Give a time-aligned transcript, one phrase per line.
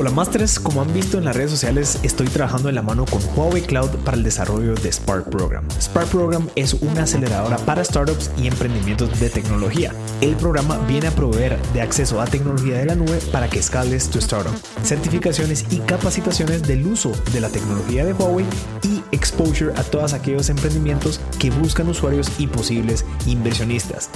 [0.00, 3.20] Hola Masters, como han visto en las redes sociales, estoy trabajando en la mano con
[3.34, 5.66] Huawei Cloud para el desarrollo de Spark Program.
[5.72, 9.92] Spark Program es una aceleradora para startups y emprendimientos de tecnología.
[10.20, 14.08] El programa viene a proveer de acceso a tecnología de la nube para que escales
[14.08, 18.46] tu startup, certificaciones y capacitaciones del uso de la tecnología de Huawei
[18.84, 24.10] y exposure a todos aquellos emprendimientos que buscan usuarios y posibles inversionistas.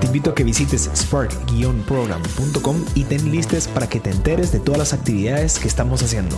[0.00, 4.78] Te invito a que visites spark-program.com y ten listes para que te enteres de todas
[4.78, 6.36] las actividades que estamos haciendo.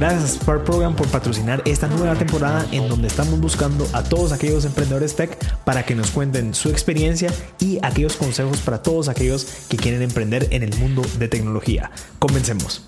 [0.00, 4.32] Gracias a Spark Program por patrocinar esta nueva temporada en donde estamos buscando a todos
[4.32, 9.46] aquellos emprendedores tech para que nos cuenten su experiencia y aquellos consejos para todos aquellos
[9.68, 11.90] que quieren emprender en el mundo de tecnología.
[12.18, 12.86] Comencemos.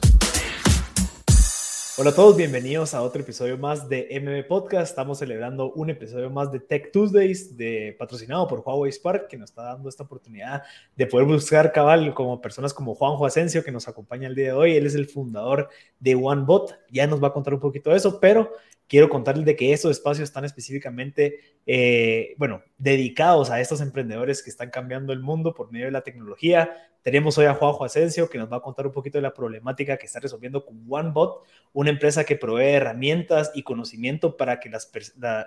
[1.98, 4.88] Hola a todos, bienvenidos a otro episodio más de MM Podcast.
[4.88, 9.50] Estamos celebrando un episodio más de Tech Tuesdays, de, patrocinado por Huawei Spark, que nos
[9.50, 10.62] está dando esta oportunidad
[10.96, 14.52] de poder buscar cabal como personas como Juanjo Asensio, que nos acompaña el día de
[14.54, 14.74] hoy.
[14.74, 15.68] Él es el fundador
[16.00, 16.78] de OneBot.
[16.90, 18.50] Ya nos va a contar un poquito de eso, pero
[18.88, 24.48] quiero contarles de que estos espacios están específicamente, eh, bueno, dedicados a estos emprendedores que
[24.48, 26.74] están cambiando el mundo por medio de la tecnología.
[27.02, 29.96] Tenemos hoy a Juanjo Asensio que nos va a contar un poquito de la problemática
[29.96, 34.70] que está resolviendo con OneBot, una empresa que provee herramientas y conocimiento para que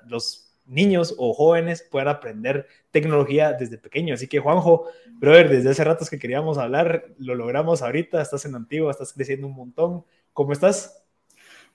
[0.07, 4.15] los niños o jóvenes puedan aprender tecnología desde pequeño.
[4.15, 8.55] Así que Juanjo, brother, desde hace ratos que queríamos hablar, lo logramos ahorita, estás en
[8.55, 10.03] Antigua, estás creciendo un montón.
[10.33, 11.05] ¿Cómo estás?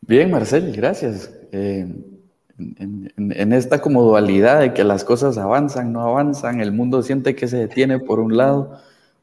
[0.03, 1.33] Bien, Marcel, gracias.
[1.53, 1.87] Eh,
[2.59, 7.35] en, en, esta como dualidad de que las cosas avanzan, no avanzan, el mundo siente
[7.35, 8.79] que se detiene por un lado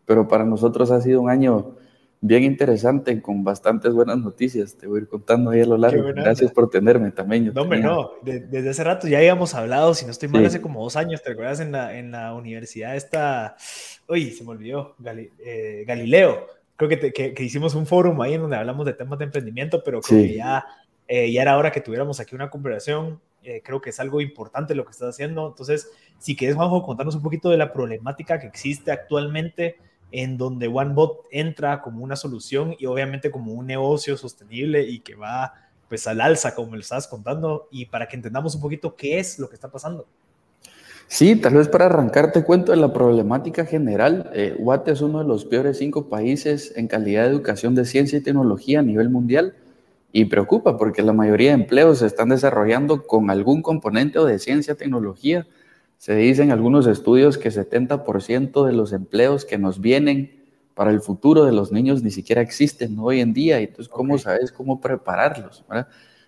[0.08, 1.76] pero para nosotros ha sido un año
[2.22, 4.76] bien interesante con bastantes buenas noticias.
[4.76, 6.02] Te voy a ir contando ahí a lo largo.
[6.16, 7.52] Gracias por tenerme también.
[7.54, 8.12] no, hombre, no.
[8.24, 11.22] desde hace rato ya habíamos hablado, si no estoy mal, hace como dos años.
[11.22, 13.58] ¿Te recuerdas en la, en la universidad esta?
[14.08, 14.96] Uy, se me olvidó.
[15.06, 16.48] Eh, Galileo.
[16.78, 20.00] Creo que, que, hicimos un foro ahí en donde hablamos de temas de emprendimiento, pero
[20.00, 20.64] creo que ya,
[21.08, 23.20] eh, ya era hora que tuviéramos aquí una conversación.
[23.42, 25.48] Eh, creo que es algo importante lo que estás haciendo.
[25.48, 29.78] Entonces, si quieres, Juanjo, contarnos un poquito de la problemática que existe actualmente
[30.12, 35.16] en donde OneBot entra como una solución y obviamente como un negocio sostenible y que
[35.16, 35.54] va
[35.90, 39.40] pues al alza, como lo estabas contando, y para que entendamos un poquito qué es
[39.40, 40.06] lo que está pasando.
[41.08, 44.30] Sí, tal vez para arrancar te cuento de la problemática general.
[44.34, 44.58] Eh,
[44.88, 48.80] es uno de los peores cinco países en calidad de educación de ciencia y tecnología
[48.80, 49.56] a nivel mundial
[50.12, 54.76] y preocupa porque la mayoría de empleos se están desarrollando con algún componente de ciencia,
[54.76, 55.48] tecnología
[55.98, 61.44] se dicen algunos estudios que 70% de los empleos que nos vienen para el futuro
[61.44, 63.60] de los niños ni siquiera existen hoy en día.
[63.60, 65.66] Entonces, ¿cómo sabes cómo prepararlos?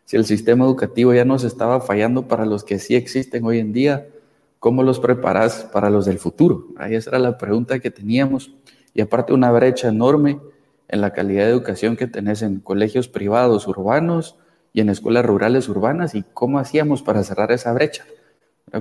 [0.05, 3.71] Si el sistema educativo ya nos estaba fallando para los que sí existen hoy en
[3.71, 4.07] día,
[4.57, 6.65] ¿cómo los preparas para los del futuro?
[6.77, 8.51] Ahí esa era la pregunta que teníamos.
[8.95, 10.39] Y aparte una brecha enorme
[10.87, 14.35] en la calidad de educación que tenés en colegios privados urbanos
[14.73, 18.03] y en escuelas rurales urbanas y cómo hacíamos para cerrar esa brecha.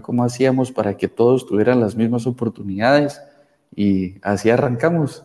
[0.03, 3.21] ¿Cómo hacíamos para que todos tuvieran las mismas oportunidades?
[3.75, 5.25] Y así arrancamos.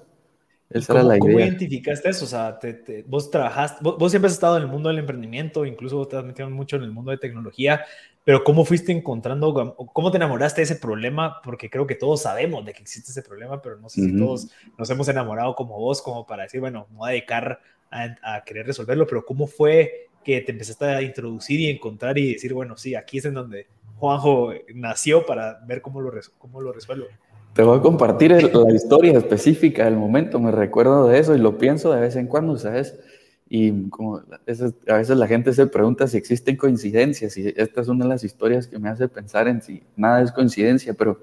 [0.70, 1.20] Esa era la idea.
[1.20, 2.26] ¿Cómo identificaste eso?
[2.26, 2.60] O sea,
[3.06, 6.26] vos trabajaste, vos, siempre has estado en el mundo del emprendimiento, incluso vos te has
[6.26, 7.86] metido mucho en el mundo de tecnología,
[8.24, 11.42] pero ¿cómo fuiste encontrando, cómo te enamoraste de ese problema?
[11.44, 14.50] Porque creo que todos sabemos de que existe ese problema, pero no sé si todos
[14.78, 17.60] nos hemos enamorado como vos, como para decir, bueno, me voy a dedicar
[17.92, 22.34] a, a querer resolverlo, pero ¿cómo fue que te empezaste a introducir y encontrar y
[22.34, 23.68] decir, bueno, sí, aquí es en donde
[24.04, 27.06] Juanjo nació para ver cómo lo, cómo lo resuelvo.
[27.54, 31.58] Te voy a compartir la historia específica del momento, me recuerdo de eso y lo
[31.58, 33.00] pienso de vez en cuando, ¿sabes?
[33.48, 38.04] Y como a veces la gente se pregunta si existen coincidencias y esta es una
[38.04, 41.22] de las historias que me hace pensar en si nada es coincidencia, pero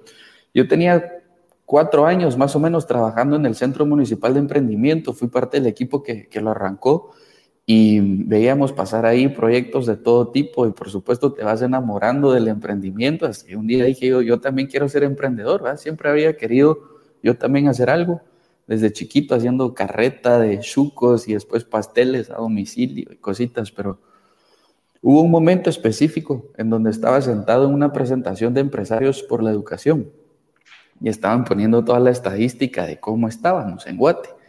[0.55, 1.21] yo tenía
[1.67, 5.67] cuatro años más o menos trabajando en el Centro Municipal de Emprendimiento, fui parte del
[5.67, 7.11] equipo que, que lo arrancó
[7.73, 12.49] y veíamos pasar ahí proyectos de todo tipo y por supuesto te vas enamorando del
[12.49, 13.27] emprendimiento.
[13.27, 16.81] Así un día dije yo, yo también quiero ser emprendedor, siempre había querido
[17.23, 18.23] yo también hacer algo,
[18.67, 24.01] desde chiquito haciendo carreta de chucos y después pasteles a domicilio y cositas, pero
[25.01, 29.53] hubo un momento específico en donde estaba sentado en una presentación de empresarios por la
[29.53, 30.11] educación
[31.01, 34.40] y estaban poniendo toda la estadística de cómo estábamos en Guate.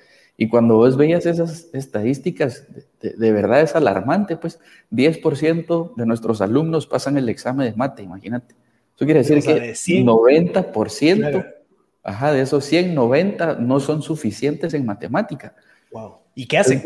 [0.42, 2.66] Y cuando vos veías esas estadísticas,
[3.00, 4.60] de, verdad es alarmante, pues
[4.90, 8.56] 10% de nuestros alumnos pasan el examen de mate, imagínate.
[8.96, 11.54] Eso quiere decir que 90%,
[12.02, 15.54] ajá, de esos 100, 90 no son suficientes en matemática.
[15.92, 16.16] Wow.
[16.34, 16.82] ¿Y qué hacen?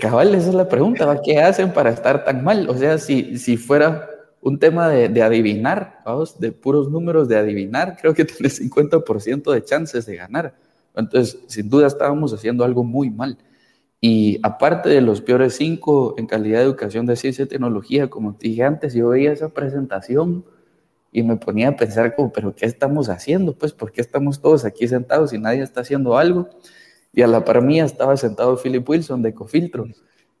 [0.00, 2.70] cabal, esa es la pregunta, ¿qué hacen para estar tan mal?
[2.70, 4.08] O sea, si, si fuera
[4.40, 9.64] un tema de, adivinar, vamos, de puros números de adivinar, creo que tenés 50% de
[9.64, 10.54] chances de ganar.
[10.94, 13.38] Entonces, sin duda estábamos haciendo algo muy mal.
[14.00, 18.34] Y aparte de los peores cinco en calidad de educación de ciencia y tecnología, como
[18.34, 20.44] te dije antes, yo veía esa presentación
[21.12, 23.56] y me ponía a pensar como, pero ¿qué estamos haciendo?
[23.56, 26.48] Pues, ¿por qué estamos todos aquí sentados y nadie está haciendo algo?
[27.12, 29.86] Y a la par mía estaba sentado Philip Wilson de Cofiltro.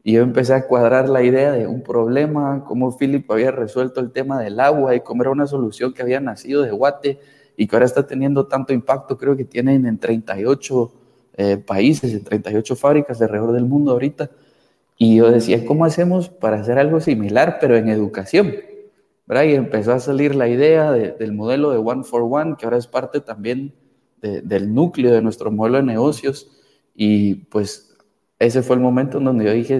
[0.02, 4.10] Y yo empecé a cuadrar la idea de un problema, cómo Philip había resuelto el
[4.10, 7.20] tema del agua y cómo era una solución que había nacido de Guate
[7.62, 10.92] y que ahora está teniendo tanto impacto, creo que tienen en 38
[11.36, 14.32] eh, países, en 38 fábricas de alrededor del mundo ahorita.
[14.98, 18.52] Y yo decía, ¿cómo hacemos para hacer algo similar, pero en educación?
[19.28, 19.44] ¿verdad?
[19.44, 22.88] Y empezó a salir la idea del modelo de One for One, que ahora es
[22.88, 23.72] parte también
[24.20, 26.50] del núcleo de nuestro modelo de negocios.
[26.96, 27.96] Y pues
[28.40, 29.78] ese fue el momento en donde yo dije,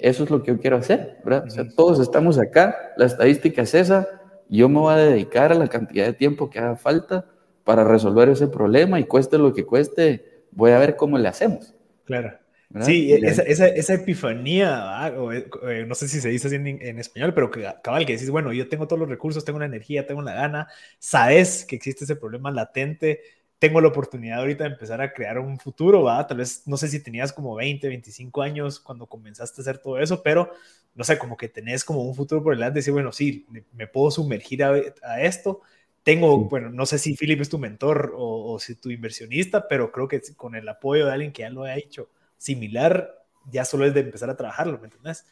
[0.00, 1.46] eso es lo que yo quiero hacer, ¿verdad?
[1.46, 4.06] O sea, todos estamos acá, la estadística es esa,
[4.48, 7.26] yo me voy a dedicar a la cantidad de tiempo que haga falta
[7.64, 11.74] para resolver ese problema y cueste lo que cueste, voy a ver cómo le hacemos.
[12.04, 12.38] Claro.
[12.80, 17.34] Sí, esa, esa, esa, epifanía, eh, eh, no sé si se dice así en, español,
[17.34, 20.22] pero que, cabal, que decís, bueno, yo tengo todos los recursos, tengo la energía, tengo
[20.22, 20.68] la gana,
[20.98, 23.20] sabes que existe ese problema latente,
[23.62, 26.26] tengo la oportunidad ahorita de empezar a crear un futuro, ¿va?
[26.26, 30.00] Tal vez, no sé si tenías como 20, 25 años cuando comenzaste a hacer todo
[30.00, 30.50] eso, pero
[30.96, 34.10] no sé, como que tenés como un futuro por delante, decir, bueno, sí, me, puedo
[34.10, 35.60] sumergir a, esto.
[36.02, 40.08] Tengo, bueno, no sé si Philip es tu mentor o, si tu inversionista, pero creo
[40.08, 43.14] que con el apoyo de alguien que ya lo ha hecho similar,
[43.48, 45.24] ya solo es de empezar a trabajarlo, ¿me entendés?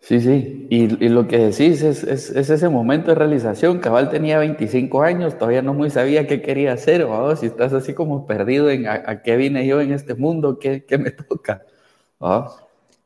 [0.00, 3.78] Sí, sí, y, lo que decís es, es, es, ese momento de realización.
[3.78, 7.94] Cabal tenía 25 años, todavía no muy sabía qué quería hacer, o si estás así
[7.94, 11.62] como perdido en a, qué vine yo en este mundo, qué, qué me toca.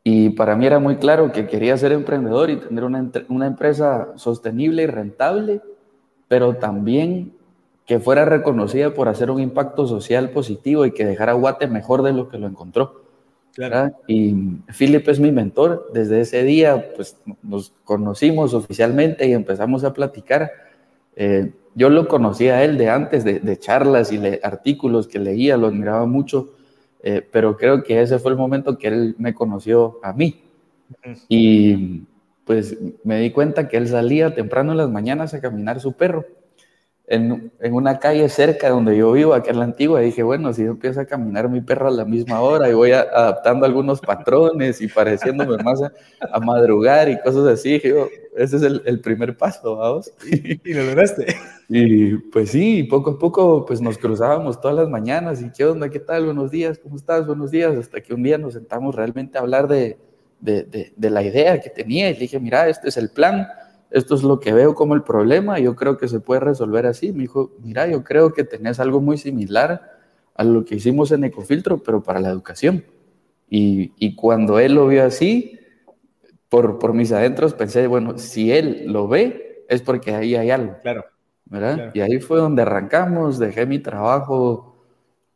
[0.04, 4.12] Y para mí era muy claro que quería ser emprendedor y tener una, una empresa
[4.16, 5.60] sostenible y rentable,
[6.28, 7.34] pero también
[7.86, 12.12] que fuera reconocida por hacer un impacto social positivo y que dejara Guate mejor de
[12.12, 13.01] lo que lo encontró.
[13.54, 13.94] Claro.
[14.06, 14.34] Y
[14.76, 15.90] Philip es mi mentor.
[15.92, 20.50] Desde ese día, pues nos conocimos oficialmente y empezamos a platicar.
[21.16, 25.68] Eh, yo lo conocía a él de antes, de, charlas y artículos que leía, lo
[25.68, 26.54] admiraba mucho,
[27.02, 30.42] eh, pero creo que ese fue el momento que él me conoció a mí.
[31.28, 32.02] Y
[32.44, 36.26] pues me di cuenta que él salía temprano en las mañanas a caminar su perro
[37.06, 40.22] en, en, una calle cerca de donde yo vivo, aquí en la antigua, y dije,
[40.22, 43.66] bueno, si yo empiezo a caminar mi perro a la misma hora y voy adaptando
[43.66, 47.94] algunos patrones y pareciéndome más a, madrugar y cosas así, dije,
[48.36, 50.12] ese es el, el primer paso, vamos.
[50.30, 51.26] Y, lo lograste.
[51.74, 55.88] Y pues sí, poco a poco pues nos cruzábamos todas las mañanas y qué onda,
[55.88, 57.26] qué tal, buenos días, ¿cómo estás?
[57.26, 59.96] Buenos días, hasta que un día nos sentamos realmente a hablar de,
[60.38, 63.48] de, de, de la idea que tenía y le dije, mira, este es el plan
[63.92, 67.12] esto es lo que veo como el problema, yo creo que se puede resolver así.
[67.12, 69.98] Me dijo, mira, yo creo que tenés algo muy similar
[70.34, 72.84] a lo que hicimos en Ecofiltro, pero para la educación.
[73.48, 75.58] Y, cuando él lo vio así,
[76.48, 80.76] por, por mis adentros pensé, bueno, si él lo ve, es porque ahí hay algo.
[80.80, 81.04] Claro.
[81.44, 81.90] ¿verdad?
[81.92, 84.74] Y ahí fue donde arrancamos, dejé mi trabajo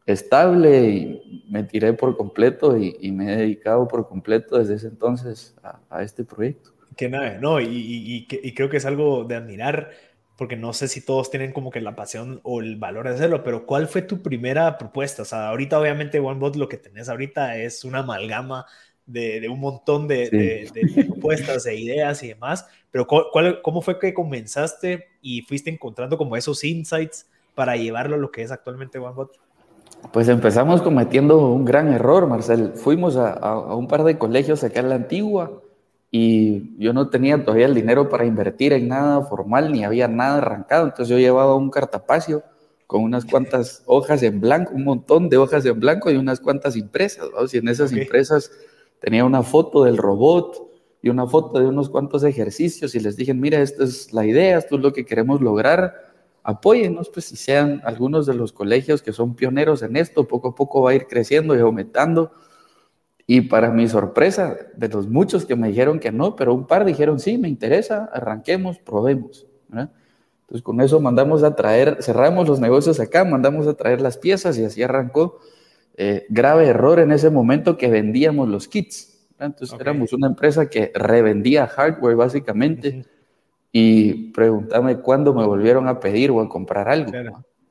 [0.07, 5.55] estable y me tiré por completo y, me he dedicado por completo desde ese entonces
[5.91, 6.76] a este proyecto.
[6.97, 9.91] Qué nave, no, y, y, creo que es algo de admirar,
[10.35, 13.45] porque no sé si todos tienen como que la pasión o el valor de hacerlo,
[13.45, 15.21] pero ¿cuál fue tu primera propuesta?
[15.21, 18.65] O sea, ahorita obviamente OneBot lo que tenés ahorita es una amalgama
[19.05, 23.99] de, de un montón de, de, propuestas, e ideas y demás, pero ¿cuál, ¿cómo fue
[23.99, 28.99] que comenzaste y fuiste encontrando como esos insights para llevarlo a lo que es actualmente
[28.99, 29.39] OneBot?
[30.15, 32.73] Pues empezamos cometiendo un gran error, Marcel.
[32.75, 35.63] Fuimos a, a un par de colegios acá en la antigua
[36.11, 40.39] y yo no tenía todavía el dinero para invertir en nada formal, ni había nada
[40.39, 42.43] arrancado, entonces yo llevaba un cartapacio
[42.87, 46.77] con unas cuantas hojas en blanco, un montón de hojas en blanco y unas cuantas
[46.77, 48.51] impresas, y en esas impresas
[49.01, 50.71] tenía una foto del robot
[51.03, 54.59] y una foto de unos cuantos ejercicios y les dije, mira, esta es la idea,
[54.59, 55.95] esto es lo que queremos lograr,
[56.45, 60.55] apóyennos, pues si sean algunos de los colegios que son pioneros en esto, poco a
[60.55, 62.31] poco va a ir creciendo y aumentando
[63.27, 66.85] y para mi sorpresa, de los muchos que me dijeron que no, pero un par
[66.85, 69.47] dijeron, sí, me interesa, arranquemos, probemos.
[69.71, 74.57] Entonces con eso mandamos a traer, cerramos los negocios acá, mandamos a traer las piezas
[74.59, 75.41] y así arrancó.
[75.97, 79.27] Eh, grave error en ese momento que vendíamos los kits.
[79.41, 83.05] Entonces éramos una empresa que revendía hardware básicamente.
[83.73, 87.11] Y pregúntame cuándo me volvieron a pedir o a comprar algo.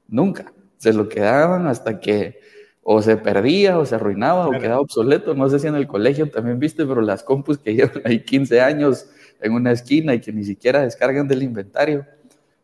[0.09, 0.51] Nunca.
[0.77, 2.39] Se lo quedaban hasta que
[2.87, 5.33] o se perdía, o se arruinaba, o quedaba obsoleto.
[5.33, 8.61] No sé si en el colegio también viste, pero las compus que llevan ahí 15
[8.61, 9.09] años
[9.41, 12.05] en una esquina y que ni siquiera descargan del inventario.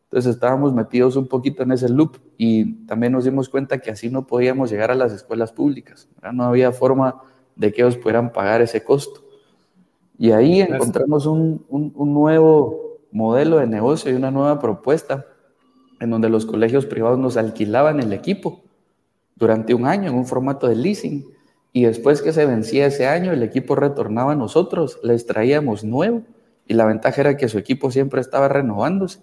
[0.03, 4.11] Entonces estábamos metidos un poquito en ese loop y también nos dimos cuenta que así
[4.11, 6.07] no podíamos llegar a las escuelas públicas.
[6.31, 7.23] No había forma
[7.55, 9.21] de que ellos pudieran pagar ese costo.
[10.19, 15.25] Y ahí encontramos un, un, nuevo modelo de negocio y una nueva propuesta
[15.99, 18.61] en donde los colegios privados nos alquilaban el equipo
[19.41, 21.25] durante un año en un formato de leasing.
[21.73, 26.21] Y después que se vencía ese año, el equipo retornaba a nosotros, les traíamos nuevo.
[26.67, 29.19] Y la ventaja era que su equipo siempre estaba renovándose.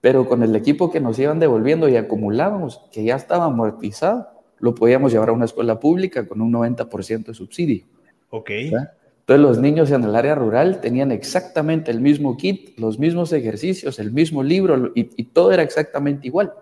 [0.00, 4.28] Pero con el equipo que nos iban devolviendo y acumulábamos, que ya estaba amortizado,
[4.60, 7.86] lo podíamos llevar a una escuela pública con un 90% de subsidio.
[8.30, 8.50] Ok.
[8.50, 13.98] Entonces los niños en el área rural tenían exactamente el mismo kit, los mismos ejercicios,
[13.98, 16.52] el mismo libro y, todo era exactamente igual.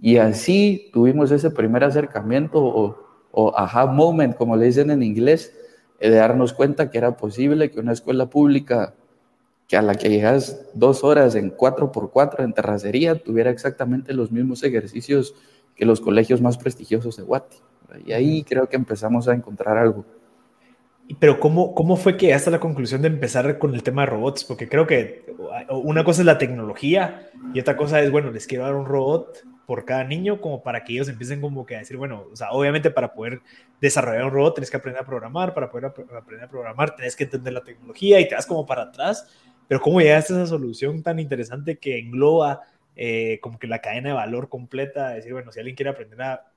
[0.00, 2.98] Y así tuvimos ese primer acercamiento o,
[3.32, 5.54] o aha moment, como le dicen en inglés,
[6.00, 8.94] de darnos cuenta que era posible que una escuela pública
[9.66, 14.62] que a la que llegas dos horas en 4x4 en terracería tuviera exactamente los mismos
[14.62, 15.34] ejercicios
[15.76, 17.58] que los colegios más prestigiosos de Guati.
[18.06, 20.04] Y ahí creo que empezamos a encontrar algo.
[21.18, 24.44] Pero ¿cómo, ¿cómo fue que hasta la conclusión de empezar con el tema de robots?
[24.44, 25.24] Porque creo que
[25.70, 29.38] una cosa es la tecnología y otra cosa es, bueno, les quiero dar un robot
[29.68, 32.52] por cada niño como para que ellos empiecen como que a decir, bueno, o sea,
[32.52, 33.42] obviamente para poder
[33.82, 37.24] desarrollar un robot tienes que aprender a programar, para poder aprender a programar tienes que
[37.24, 39.28] entender la tecnología y te das como para atrás,
[39.68, 42.62] pero ¿cómo llegaste a esa solución tan interesante que engloba
[42.96, 45.10] eh, como que la cadena de valor completa?
[45.10, 46.50] Decir, bueno, si alguien quiere aprender a,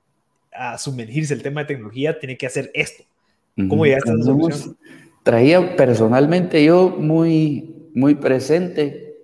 [0.50, 3.04] a sumergirse el tema de tecnología, tiene que hacer esto
[3.68, 4.78] ¿Cómo llegaste a esa solución?
[5.22, 9.18] Traía personalmente yo muy, muy presente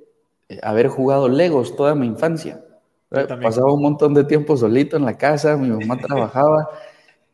[0.50, 2.62] eh, haber jugado Legos toda mi infancia.
[3.10, 6.68] Pasaba un montón de tiempo solito en la casa, mi mamá trabajaba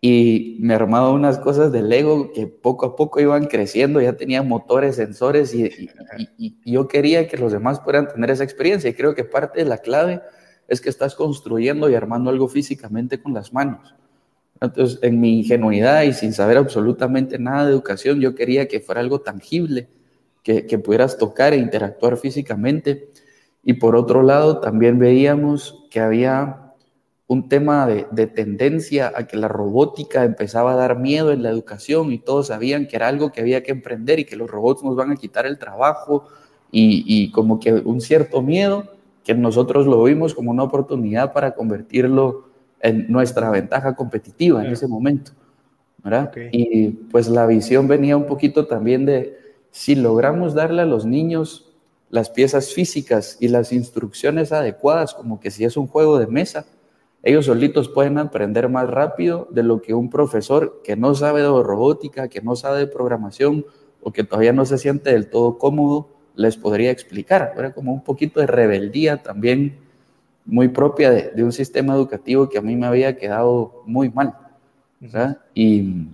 [0.00, 4.43] y me armaba unas cosas de Lego que poco a poco iban creciendo, ya tenía
[4.43, 5.90] motores, sensores y,
[6.37, 9.64] y, yo quería que los demás puedan tener esa experiencia y creo que parte de
[9.64, 10.21] la clave
[10.69, 13.95] es que estás construyendo y armando algo físicamente con las manos.
[14.61, 19.00] Entonces, en mi ingenuidad y sin saber absolutamente nada de educación, yo quería que fuera
[19.00, 19.88] algo tangible,
[20.43, 23.09] que, que pudieras tocar e interactuar físicamente.
[23.64, 26.73] Y por otro lado, también veíamos que había
[27.26, 31.50] un tema de, de, tendencia a que la robótica empezaba a dar miedo en la
[31.50, 34.85] educación y todos sabían que era algo que había que emprender y que los robots
[34.85, 36.28] nos van a quitar el trabajo
[36.71, 38.85] y, y como que un cierto miedo
[39.25, 42.44] que nosotros lo vimos como una oportunidad para convertirlo
[42.80, 45.33] en nuestra ventaja competitiva en ese momento.
[46.04, 46.30] ¿verdad?
[46.52, 49.38] Y pues la visión venía un poquito también de
[49.71, 51.63] si logramos darle a los niños
[52.14, 56.64] las piezas físicas y las instrucciones adecuadas, como que si es un juego de mesa,
[57.25, 61.49] ellos solitos pueden aprender más rápido de lo que un profesor que no sabe de
[61.49, 63.66] robótica, que no sabe de programación
[64.00, 67.52] o que todavía no se siente del todo cómodo les podría explicar.
[67.59, 69.78] Era como un poquito de rebeldía también
[70.44, 74.35] muy propia de, un sistema educativo que a mí me había quedado muy mal.
[75.52, 76.06] Y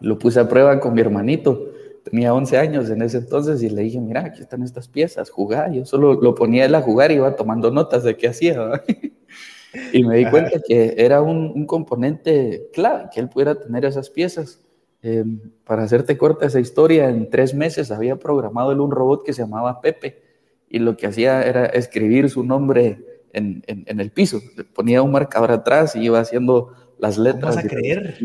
[0.00, 1.71] lo puse a prueba con mi hermanito.
[2.04, 5.70] Tenía 11 años en ese entonces y le dije, mira, aquí están estas piezas, jugá.
[5.70, 8.82] Yo solo lo ponía él a jugar y iba tomando notas de qué hacía.
[9.92, 14.60] y me di cuenta que era un, componente clave, que él pudiera tener esas piezas.
[15.00, 19.32] Em, para hacerte corta esa historia, en tres meses había programado él un robot que
[19.32, 20.22] se llamaba Pepe
[20.68, 24.40] y lo que hacía era escribir su nombre en, en, el piso.
[24.74, 27.56] Ponía un marcador atrás y iba haciendo las letras.
[27.56, 28.16] ¿Vas a creer?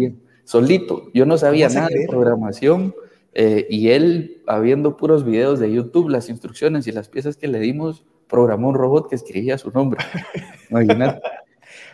[0.43, 1.09] Solito.
[1.13, 2.93] Yo no sabía nada de programación
[3.39, 7.59] eh, y él, habiendo puros videos de YouTube, las instrucciones y las piezas que le
[7.59, 10.03] dimos, programó un robot que escribía su nombre.
[10.71, 11.21] Imagínate.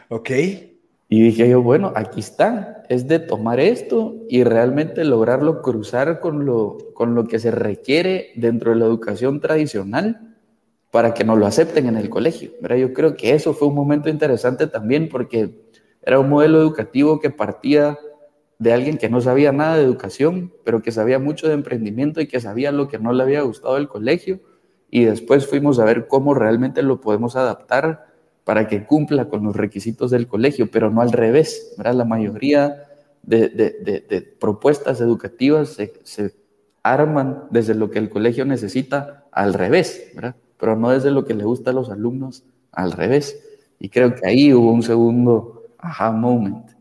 [0.08, 0.30] ok.
[1.10, 6.46] Y dije yo, bueno, aquí está, es de tomar esto y realmente lograrlo cruzar con
[6.46, 10.38] lo, con lo que se requiere dentro de la educación tradicional
[10.92, 12.52] para que nos lo acepten en el colegio.
[12.62, 15.60] Yo creo que eso fue un momento interesante también porque
[16.02, 18.00] era un modelo educativo que partía
[18.64, 22.28] de alguien que no sabía nada de educación, pero que sabía mucho de emprendimiento y
[22.28, 24.40] que sabía lo que no le había gustado del colegio.
[24.90, 28.08] Y después fuimos a ver cómo realmente lo podemos adaptar
[28.46, 31.76] para que cumpla con los requisitos del colegio, pero no al revés.
[31.78, 32.86] La mayoría
[33.22, 36.34] de, propuestas educativas se, se,
[36.84, 40.12] arman desde lo que el colegio necesita al revés.
[40.16, 40.36] ¿verdad?
[40.64, 43.38] pero no desde lo que le gusta a los alumnos, al revés.
[43.80, 46.73] Y creo que ahí hubo un segundo aha moment.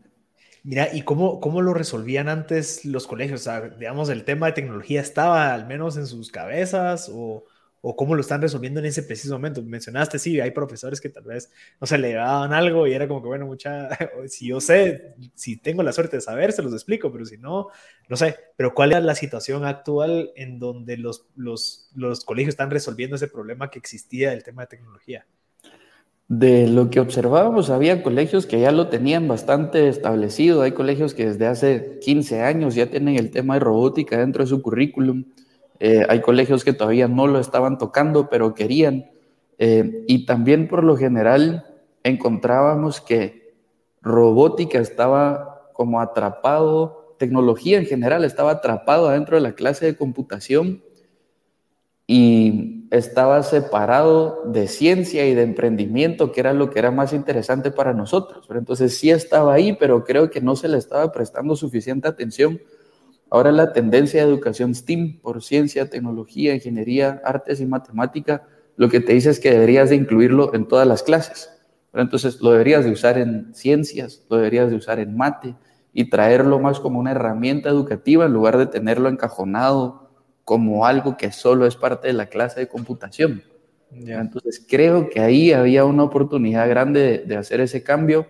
[0.65, 3.41] Mira, ¿y cómo, cómo lo resolvían antes los colegios?
[3.41, 7.43] O sea, digamos, el tema de tecnología estaba al menos en sus cabezas o,
[7.81, 9.61] o cómo lo están resolviendo en ese preciso momento.
[9.61, 11.51] Mencionaste, sí, hay profesores que tal vez
[11.81, 13.89] no se le daban algo y era como que, bueno, mucha,
[14.27, 17.67] si yo sé, si tengo la suerte de saber, se los explico, pero si no,
[18.07, 18.37] no sé.
[18.55, 23.27] Pero ¿cuál es la situación actual en donde los, los, los colegios están resolviendo ese
[23.27, 25.27] problema que existía del tema de tecnología?
[26.29, 30.61] De lo que observábamos, había colegios que ya lo tenían bastante establecido.
[30.61, 34.49] Hay colegios que desde hace 15 años ya tienen el tema de robótica dentro de
[34.49, 35.25] su currículum.
[35.79, 39.11] Eh, hay colegios que todavía no lo estaban tocando, pero querían.
[39.57, 41.65] Eh, y también por lo general
[42.03, 43.53] encontrábamos que
[44.01, 50.83] robótica estaba como atrapado, tecnología en general estaba atrapado adentro de la clase de computación
[52.05, 57.71] y estaba separado de ciencia y de emprendimiento, que era lo que era más interesante
[57.71, 58.47] para nosotros.
[58.49, 62.59] Entonces sí estaba ahí, pero creo que no se le estaba prestando suficiente atención
[63.33, 68.43] Ahora la tendencia de educación STEAM por ciencia, tecnología, ingeniería, artes y matemática,
[68.75, 71.49] lo que te dice es que deberías de incluirlo en todas las clases.
[71.89, 75.55] Pero entonces lo deberías de usar en ciencias, lo deberías de usar en mate
[75.93, 80.02] y traerlo más como una herramienta educativa en lugar de tenerlo encajonado
[80.43, 83.43] como algo que solo es parte de la clase de computación.
[83.91, 88.27] Entonces creo que ahí había una oportunidad grande de hacer ese cambio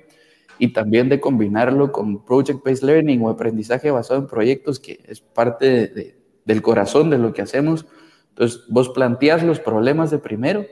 [0.60, 6.18] y también de combinarlo con Project-Based Learning o aprendizaje basado en proyectos, que es parte
[6.46, 7.86] del corazón de lo que hacemos.
[8.30, 10.66] Entonces, vos planteas los problemas de primero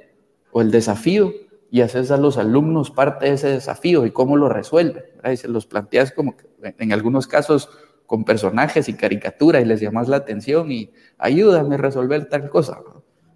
[0.52, 1.34] o el desafío
[1.72, 5.04] y haces a los alumnos parte de ese desafío y cómo lo resuelven.
[5.32, 7.70] Y se los planteas como en algunos casos
[8.12, 12.82] con personajes y caricatura y les llamas la atención y ayúdame a resolver tal cosa.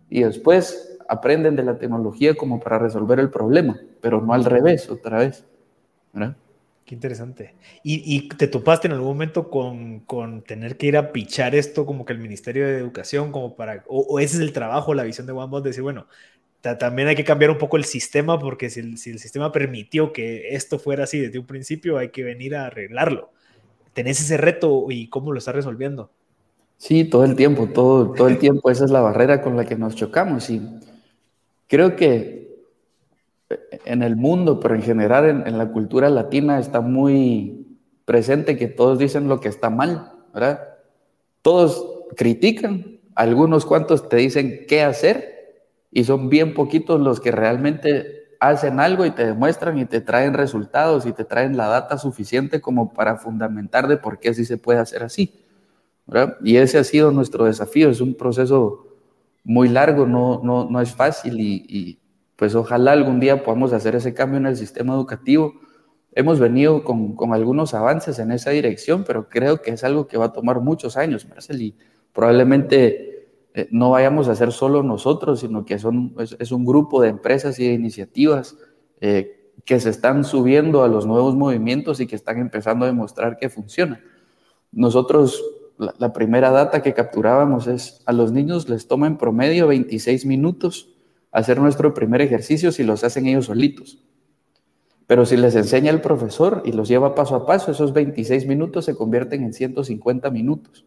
[0.09, 4.89] Y después aprenden de la tecnología como para resolver el problema, pero no al revés
[4.89, 5.45] otra vez.
[6.83, 7.55] Qué interesante.
[7.83, 12.03] ¿Y, te topaste en algún momento con, con, tener que ir a pichar esto como
[12.03, 15.31] que el Ministerio de Educación, como para, o, ese es el trabajo, la visión de
[15.31, 16.07] OneBot, decir, bueno,
[16.59, 20.11] también hay que cambiar un poco el sistema, porque si el, si el, sistema permitió
[20.11, 23.31] que esto fuera así desde un principio, hay que venir a arreglarlo.
[23.95, 26.11] ¿Tenés ese reto y cómo lo estás resolviendo?
[26.75, 29.77] Sí, todo el tiempo, todo, todo el tiempo, esa es la barrera con la que
[29.77, 30.61] nos chocamos y
[31.67, 32.53] creo que
[33.85, 37.65] en el mundo, pero en general en, la cultura latina está muy
[38.03, 40.59] presente que todos dicen lo que está mal, ¿verdad?
[41.41, 48.24] Todos critican, algunos cuantos te dicen qué hacer y son bien poquitos los que realmente
[48.39, 52.61] hacen algo y te demuestran y te traen resultados y te traen la data suficiente
[52.61, 55.43] como para fundamentar de por qué sí se puede hacer así.
[56.43, 58.87] Y ese ha sido nuestro desafío, es un proceso
[59.43, 61.99] muy largo, no, no, no es fácil y
[62.35, 65.53] pues ojalá algún día podamos hacer ese cambio en el sistema educativo.
[66.11, 70.25] Hemos venido con, algunos avances en esa dirección, pero creo que es algo que va
[70.25, 71.75] a tomar muchos años, Marcel, y
[72.13, 73.14] probablemente
[73.55, 77.57] eh, no vayamos a hacer solo nosotros, sino que son, es, un grupo de empresas
[77.57, 78.57] y de iniciativas
[78.99, 83.37] eh, que se están subiendo a los nuevos movimientos y que están empezando a demostrar
[83.37, 84.01] que funciona.
[84.73, 85.41] Nosotros,
[85.77, 90.25] la, la primera data que capturábamos es, a los niños les toma en promedio 26
[90.25, 90.89] minutos
[91.31, 94.03] hacer nuestro primer ejercicio si los hacen ellos solitos.
[95.07, 98.83] Pero si les enseña el profesor y los lleva paso a paso, esos 26 minutos
[98.83, 100.85] se convierten en 150 minutos.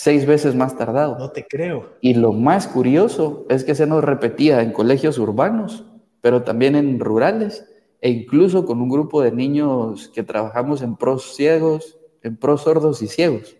[0.00, 1.18] Seis veces más tardado.
[1.18, 1.96] No te creo.
[2.00, 5.86] Y lo más curioso es que se nos repetía en colegios urbanos,
[6.20, 7.66] pero también en rurales,
[8.00, 13.02] e incluso con un grupo de niños que trabajamos en pros ciegos, en pros sordos
[13.02, 13.56] y ciegos.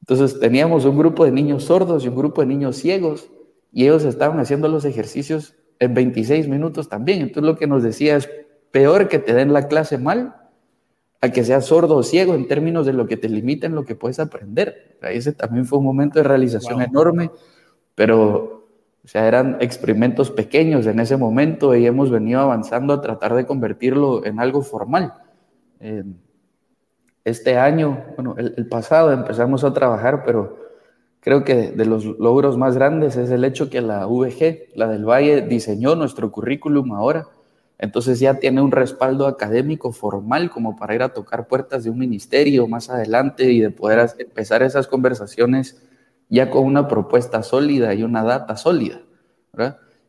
[0.00, 3.28] Entonces teníamos un grupo de niños sordos y un grupo de niños ciegos
[3.72, 7.20] y ellos estaban haciendo los ejercicios en 26 minutos también.
[7.20, 8.30] Entonces lo que nos decía es
[8.70, 10.45] peor que te den la clase mal
[11.26, 13.84] a que seas sordo o ciego en términos de lo que te limita en lo
[13.84, 14.98] que puedes aprender.
[15.02, 17.30] Ese también fue un momento de realización enorme,
[17.94, 18.68] pero
[19.04, 23.46] o sea, eran experimentos pequeños en ese momento y hemos venido avanzando a tratar de
[23.46, 25.14] convertirlo en algo formal.
[27.24, 30.66] este año, bueno, el pasado empezamos a trabajar, pero
[31.26, 35.04] Creo que de los logros más grandes es el hecho que la VG, la del
[35.04, 37.26] Valle, diseñó nuestro currículum ahora.
[37.78, 41.98] Entonces ya tiene un respaldo académico formal como para ir a tocar puertas de un
[41.98, 45.82] ministerio más adelante y de poder empezar esas conversaciones
[46.28, 49.02] ya con una propuesta sólida y una data sólida.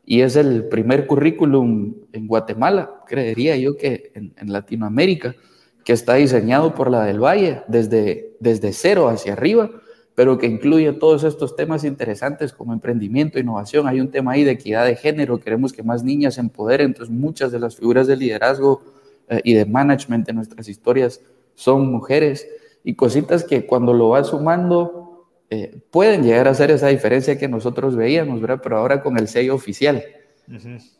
[0.06, 5.36] Y es el primer currículum en Guatemala, creería yo que en, en Latinoamérica,
[5.84, 9.70] que está diseñado por la del Valle desde, desde cero hacia arriba
[10.18, 13.88] pero que incluye todos estos temas interesantes como emprendimiento, innovación.
[13.88, 17.14] Hay un tema ahí de equidad de género, queremos que más niñas se empoderen, entonces
[17.14, 18.82] muchas de las figuras de liderazgo
[19.30, 21.22] eh, y de management de nuestras historias
[21.54, 22.48] son mujeres
[22.84, 27.48] y cositas que cuando lo vas sumando eh, pueden llegar a hacer esa diferencia que
[27.48, 28.60] nosotros veíamos, ¿verdad?
[28.64, 30.04] Pero ahora con el sello oficial.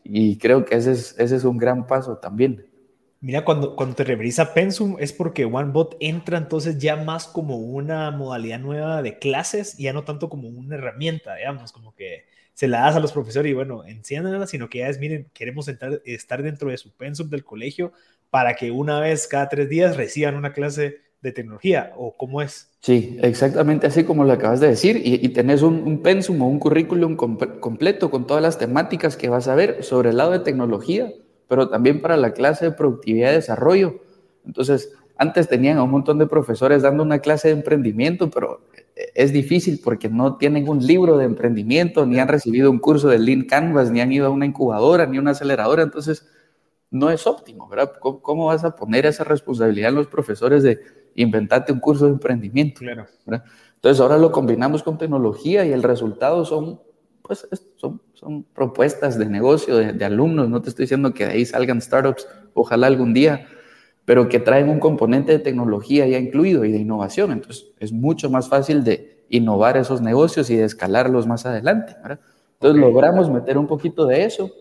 [0.04, 2.68] Y creo que ese es, ese es un gran paso también.
[3.20, 7.58] Mira, cuando, cuando te referís a Pensum es porque OneBot entra entonces ya más como
[7.58, 12.26] una modalidad nueva de clases, y ya no tanto como una herramienta, digamos, como que
[12.54, 15.68] se la das a los profesores y bueno, enciéndanla, sino que ya es, miren, queremos
[15.68, 17.92] estar dentro de su Pensum del colegio
[18.30, 22.72] para que una vez cada tres días reciban una clase de tecnología, o cómo es.
[22.80, 26.60] Sí, exactamente así como lo acabas de decir, y, tenés un, un, pensum o un
[26.60, 31.12] currículum completo con todas las temáticas que vas a ver sobre el lado de tecnología,
[31.48, 34.02] pero también para la clase de productividad y desarrollo.
[34.46, 38.62] Entonces, antes tenían a un montón de profesores dando una clase de emprendimiento, pero
[39.16, 43.20] es difícil porque no tienen un libro de emprendimiento, ni han recibido un curso de
[43.20, 45.84] Lean Canvas, ni han ido a una incubadora, ni una aceleradora.
[45.84, 46.28] Entonces,
[46.90, 47.94] no es óptimo, ¿verdad?
[48.00, 50.80] ¿Cómo, vas a poner esa responsabilidad en los profesores de
[51.16, 52.80] inventarte un curso de emprendimiento?
[52.80, 53.06] Claro.
[53.76, 56.80] Entonces, ahora lo combinamos con tecnología y el resultado son
[57.28, 61.46] pues son, son propuestas de negocio de, alumnos, no te estoy diciendo que de ahí
[61.46, 63.48] salgan startups, ojalá algún día,
[64.06, 68.30] pero que traen un componente de tecnología ya incluido y de innovación, entonces es mucho
[68.30, 71.96] más fácil de innovar esos negocios y de escalarlos más adelante.
[72.54, 74.52] Entonces logramos meter un poquito de eso.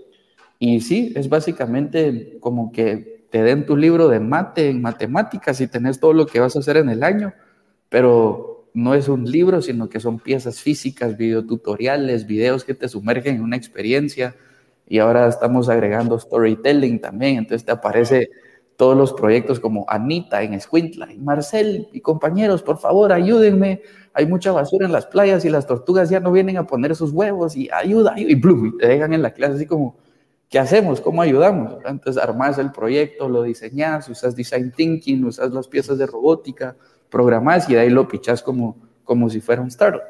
[0.58, 5.66] Y sí, es básicamente como que te den tu libro de mate en matemáticas y
[5.66, 7.34] tenés todo lo que vas a hacer en el año,
[7.88, 13.36] pero no es un libro, sino que son piezas físicas, videotutoriales, videos que te sumergen
[13.36, 14.36] en una experiencia.
[14.86, 17.38] Y ahora estamos agregando storytelling también.
[17.38, 18.28] Entonces te aparece
[18.76, 23.80] todos los proyectos como Anita en Squintla y Marcel y compañeros, por favor, ayúdenme.
[24.12, 27.12] Hay mucha basura en las playas y las tortugas ya no vienen a poner sus
[27.12, 29.96] huevos y ayuda, y blum, te dejan en la clase así como,
[30.50, 31.00] ¿qué hacemos?
[31.00, 31.76] ¿Cómo ayudamos?
[31.86, 36.76] Entonces armas el proyecto, lo diseñas, usas design thinking, usas las piezas de robótica,
[37.10, 40.02] programás y de ahí lo pichas como, como si fuera un startup.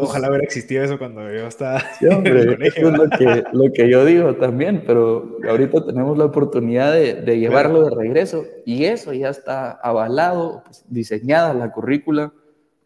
[0.00, 2.88] ojalá hubiera existido eso cuando yo estaba en el colegio.
[2.88, 7.38] es lo que, lo que, yo digo también, pero ahorita tenemos la oportunidad de, de
[7.38, 12.32] llevarlo de regreso y eso ya está avalado, pues, diseñada la currícula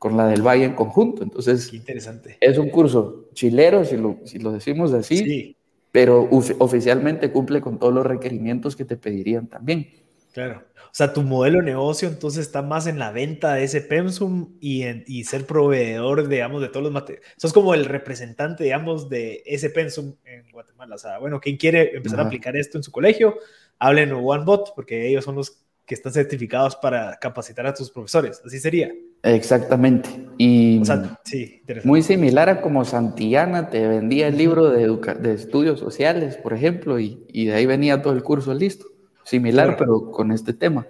[0.04, 1.22] con la del Valle en conjunto.
[1.22, 2.36] Entonces, Qué interesante.
[2.38, 5.56] es un curso chilero, si lo, si lo decimos así, sí.
[5.90, 9.88] pero oficialmente cumple con todos los requerimientos que te pedirían también.
[10.34, 10.64] Claro.
[10.76, 14.56] O sea, tu modelo de negocio entonces está más en la venta de ese pensum
[14.60, 17.28] y, en, y ser proveedor, digamos, de todos los materiales.
[17.36, 20.96] Sos como el representante, digamos, de ese pensum en Guatemala.
[20.96, 23.38] O sea, bueno, quien quiere empezar a aplicar esto en su colegio,
[23.78, 28.42] hablen a OneBot, porque ellos son los que están certificados para capacitar a tus profesores.
[28.44, 28.92] Así sería.
[29.22, 30.08] Exactamente.
[30.36, 34.88] Y o sea, sí, muy similar a como Santillana te vendía el libro de,
[35.20, 38.93] de estudios sociales, por ejemplo, y, y de ahí venía todo el curso listo
[39.24, 40.86] similar, pero con este tema.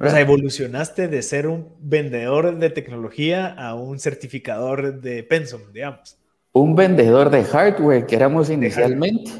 [0.00, 6.16] O sea, evolucionaste de ser un vendedor de tecnología a un certificador de Pensum, digamos.
[6.52, 9.32] Un vendedor de hardware que éramos inicialmente.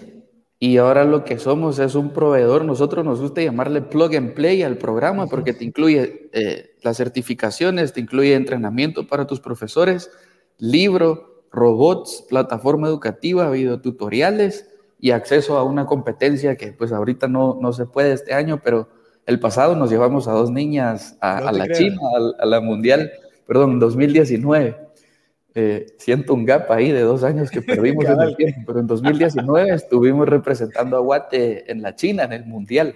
[0.58, 2.64] Y ahora lo que somos es un proveedor.
[2.64, 7.92] Nosotros nos gusta llamarle plug and play al programa porque te incluye eh, las certificaciones,
[7.92, 10.10] te incluye entrenamiento para tus profesores,
[10.58, 14.68] libro, robots, plataforma educativa, videotutoriales
[15.00, 18.88] y acceso a una competencia que pues ahorita no, no se puede este año, pero
[19.26, 22.00] el pasado nos llevamos a dos niñas a, la China,
[22.38, 23.12] a, la Mundial,
[23.46, 24.76] perdón, 2019.
[25.54, 28.86] Eh, siento un gap ahí de dos años que perdimos en el tiempo, pero en
[28.86, 32.94] 2019 estuvimos representando a Guate en la China, en el Mundial.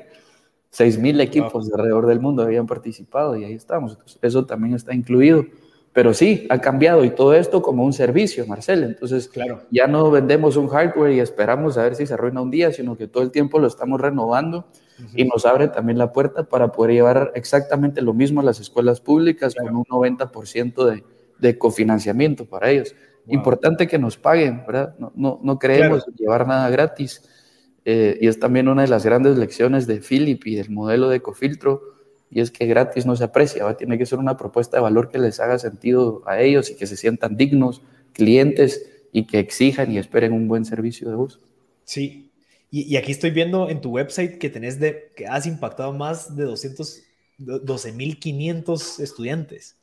[0.73, 3.99] 6.000 equipos alrededor del mundo habían participado y ahí estamos.
[4.23, 5.45] eso también está incluido.
[5.93, 8.83] Pero sí, ha cambiado y todo esto como un servicio, Marcel.
[8.83, 9.63] Entonces, claro.
[9.71, 12.97] ya no vendemos un hardware y esperamos a ver si se arruina un día, sino
[12.97, 14.67] que todo el tiempo lo estamos renovando
[15.15, 19.01] y nos abre también la puerta para poder llevar exactamente lo mismo a las escuelas
[19.01, 21.05] públicas con un 90% de,
[21.39, 22.95] de, cofinanciamiento para ellos.
[23.27, 24.95] Importante que nos paguen, ¿verdad?
[24.99, 27.29] No, no, no creemos llevar nada gratis.
[27.85, 31.17] Eh, y es también una de las grandes lecciones de Philip y del modelo de
[31.17, 31.83] Ecofiltro
[32.33, 35.19] y es que gratis no se aprecia, tiene que ser una propuesta de valor que
[35.19, 37.83] les haga sentido a ellos y que se sientan dignos,
[38.15, 41.41] clientes y que exijan y esperen un buen servicio de uso.
[41.85, 42.31] Sí,
[42.71, 46.45] y, aquí estoy viendo en tu website que tenés de, que has impactado más de
[46.45, 47.03] 200,
[47.39, 49.77] 12.500 estudiantes.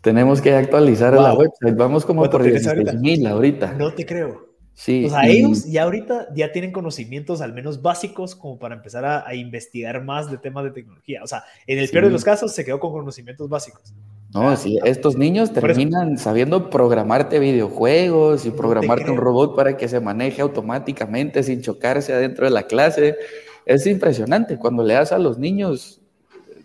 [0.00, 3.72] Tenemos que actualizar la website, vamos como por 16.000 ahorita?
[3.74, 4.45] No te creo.
[4.76, 9.06] Sí, o sea, ellos ya ahorita ya tienen conocimientos al menos básicos como para empezar
[9.06, 11.22] a, investigar más de temas de tecnología.
[11.24, 13.94] O sea, en el peor de los casos se quedó con conocimientos básicos.
[14.34, 19.98] No, sí, estos niños terminan sabiendo programarte videojuegos y programarte un robot para que se
[19.98, 23.16] maneje automáticamente sin chocarse adentro de la clase.
[23.64, 26.02] Es impresionante cuando le das a los niños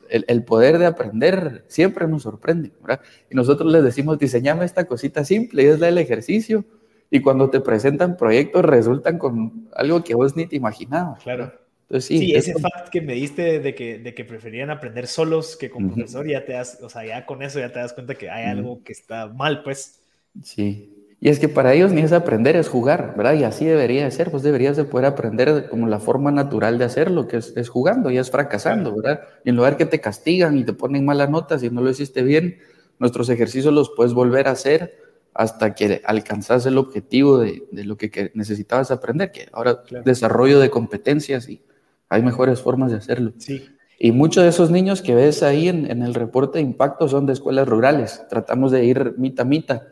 [0.10, 3.00] el, poder de aprender siempre nos sorprende, ¿verdad?
[3.30, 6.66] Y nosotros les decimos, diseñame esta cosita simple y es la del ejercicio.
[7.14, 11.22] Y cuando te presentan proyectos resultan con algo que vos ni te imaginabas.
[11.22, 11.52] Claro.
[11.84, 15.70] Entonces, sí, ese fact que me diste de que, de que preferían aprender solos que
[15.70, 18.30] con profesor, ya te das, o sea, ya con eso ya te das cuenta que
[18.30, 20.02] hay algo que está mal, pues.
[20.42, 23.34] Sí, y es que para ellos ni es aprender, es jugar, ¿verdad?
[23.34, 26.86] Y así debería de ser, pues deberías de poder aprender como la forma natural de
[26.86, 29.22] hacerlo, que es, es jugando y es fracasando, ¿verdad?
[29.44, 32.24] Y en lugar que te castigan y te ponen malas notas y no lo hiciste
[32.24, 32.60] bien,
[33.00, 34.98] nuestros ejercicios los puedes volver a hacer
[35.34, 40.70] hasta que alcanzas el objetivo de, de lo que, necesitabas aprender, que ahora desarrollo de
[40.70, 41.62] competencias y
[42.10, 43.34] hay mejores formas de hacerlo.
[43.38, 43.66] Sí.
[43.98, 47.26] Y muchos de esos niños que ves ahí en, en el reporte de impacto son
[47.28, 48.24] de escuelas rurales.
[48.30, 49.84] Tratamos de ir mitad mitad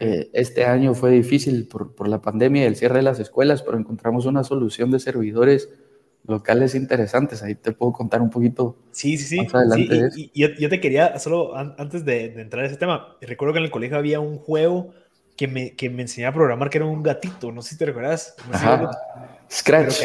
[0.00, 3.62] eh, este año fue difícil por, por, la pandemia y el cierre de las escuelas,
[3.62, 5.68] pero encontramos una solución de servidores
[6.24, 7.42] locales interesantes.
[7.42, 8.78] Ahí te puedo contar un poquito.
[8.90, 9.46] Sí, sí, sí.
[9.52, 13.64] adelante y, yo, te quería, solo antes de, entrar a ese tema, recuerdo que en
[13.66, 14.94] el colegio había un juego
[15.36, 17.52] que me, que me enseñaba a programar que era un gatito.
[17.52, 18.36] No sé si te recuerdas.
[19.50, 20.02] Scratch.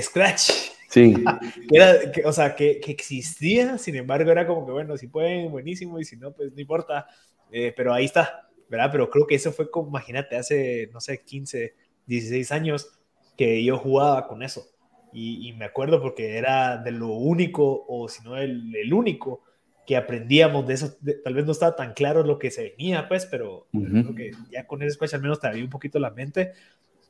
[0.00, 0.50] Scratch.
[0.88, 1.14] Sí.
[1.72, 5.98] era, o sea, que, que, existía, sin embargo, era como que, bueno, si pueden, buenísimo,
[5.98, 7.06] y si no, pues no importa.
[7.50, 8.48] Eh, pero ahí está.
[8.72, 8.88] ¿verdad?
[8.90, 11.74] Pero creo que eso fue como, imagínate, hace, no sé, 15,
[12.06, 12.88] 16 años
[13.36, 14.66] que yo jugaba con eso.
[15.12, 19.42] Y, me acuerdo porque era de lo único, o si no el, el único,
[19.86, 20.94] que aprendíamos de eso.
[21.24, 24.66] tal vez no estaba tan claro lo que se venía, pues, pero creo que ya
[24.66, 26.52] con ese squash al menos te abrí un poquito la mente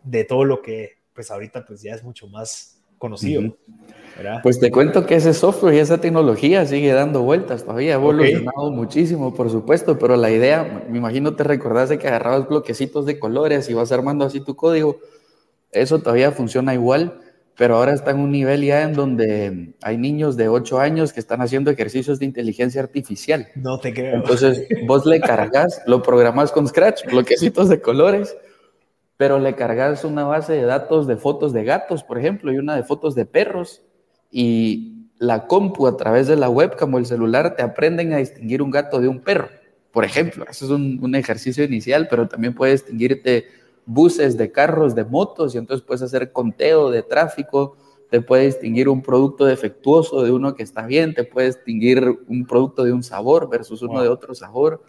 [0.02, 3.56] de todo lo que, pues, ahorita, pues ya es mucho más conocido.
[4.44, 8.70] Pues te cuento que ese software y esa tecnología sigue dando vueltas todavía, ha evolucionado
[8.70, 13.18] muchísimo, por supuesto, pero la idea, me imagino te recordás de que agarrabas bloquecitos de
[13.18, 14.98] colores y vas armando así tu código,
[15.72, 17.18] eso todavía funciona igual,
[17.56, 21.20] pero ahora está en un nivel ya en donde hay niños de 8 años que
[21.20, 23.48] están haciendo ejercicios de inteligencia artificial.
[23.54, 24.16] No te creo.
[24.16, 28.36] Entonces vos le cargas, lo programas con Scratch, bloquecitos de colores,
[29.16, 32.74] pero le cargas una base de datos de fotos de gatos, por ejemplo, y una
[32.74, 33.82] de fotos de perros,
[34.30, 38.60] y la compu a través de la webcam o el celular te aprenden a distinguir
[38.60, 39.50] un gato de un perro,
[39.92, 40.44] por ejemplo.
[40.50, 43.46] Eso es un, ejercicio inicial, pero también puedes distinguirte
[43.86, 47.76] buses de carros, de motos, y entonces puedes hacer conteo de tráfico,
[48.10, 52.46] te puede distinguir un producto defectuoso de uno que está bien, te puede distinguir un
[52.46, 54.82] producto de un sabor versus uno de otro sabor.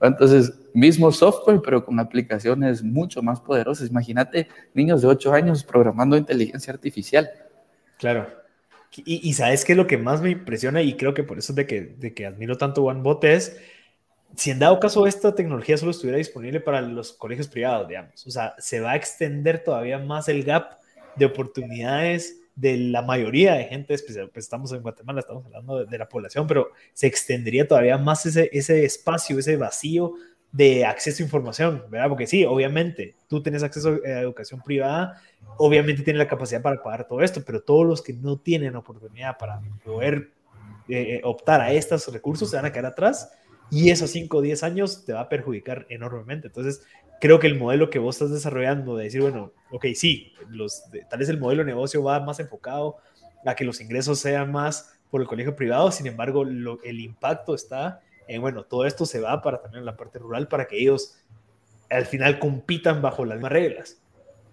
[0.00, 3.90] Entonces, mismo software, pero con aplicaciones mucho más poderosas.
[3.90, 7.28] Imagínate niños de 8 años programando inteligencia artificial.
[7.98, 8.28] Claro.
[9.04, 11.56] Y, sabes qué es lo que más me impresiona y creo que por eso es
[11.56, 13.58] de que, de que admiro tanto OneBot es,
[14.36, 18.30] si en dado caso esta tecnología solo estuviera disponible para los colegios privados, digamos, o
[18.30, 20.78] sea, se va a extender todavía más el gap
[21.16, 25.98] de oportunidades de la mayoría de gente, pues, pues estamos en Guatemala, estamos hablando de,
[25.98, 30.14] la población, pero se extendería todavía más ese, ese espacio, ese vacío
[30.50, 32.08] de acceso a información, ¿verdad?
[32.08, 35.20] Porque sí, obviamente, tú tienes acceso a educación privada,
[35.56, 39.38] obviamente tienes la capacidad para pagar todo esto, pero todos los que no tienen oportunidad
[39.38, 40.32] para poder
[40.88, 43.30] eh, eh, optar a estos recursos se van a quedar atrás
[43.70, 46.48] y esos 5 o 10 años te va a perjudicar enormemente.
[46.48, 46.82] Entonces,
[47.20, 50.32] creo que el modelo que vos estás desarrollando de decir, bueno, ok, sí,
[51.10, 52.96] tal vez el modelo de negocio va más enfocado
[53.44, 58.00] a que los ingresos sean más por el colegio privado, sin embargo, el impacto está
[58.26, 61.16] en, bueno, todo esto se va para también la parte rural para que ellos
[61.88, 63.98] al final compitan bajo las mismas reglas.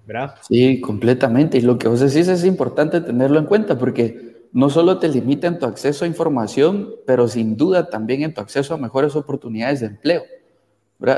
[0.06, 0.36] ¿verdad?
[0.48, 1.58] Sí, completamente.
[1.58, 5.48] Y lo que vos decís es importante tenerlo en cuenta porque no solo te limita
[5.48, 9.82] en tu acceso a información, pero sin duda también en tu acceso a mejores oportunidades
[9.82, 10.24] de empleo.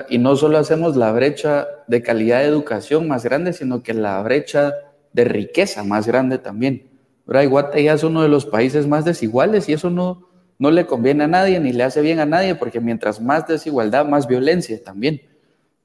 [0.10, 4.20] Y no solo hacemos la brecha de calidad de educación más grande, sino que la
[4.24, 4.74] brecha
[5.14, 6.90] de riqueza más grande también.
[7.28, 7.44] ¿verdad?
[7.44, 10.88] Y Guate ya es uno de los países más desiguales y eso no, no le
[10.88, 14.84] conviene a nadie ni le hace bien a nadie porque mientras más desigualdad, más violencia
[14.84, 15.22] también.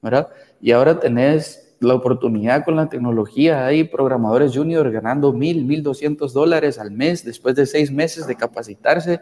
[0.01, 0.29] ¿verdad?
[0.59, 3.67] Y ahora tenés la oportunidad con la tecnología.
[3.67, 8.37] Hay programadores junior ganando mil, mil doscientos dólares al mes después de seis meses de
[8.37, 9.21] capacitarse.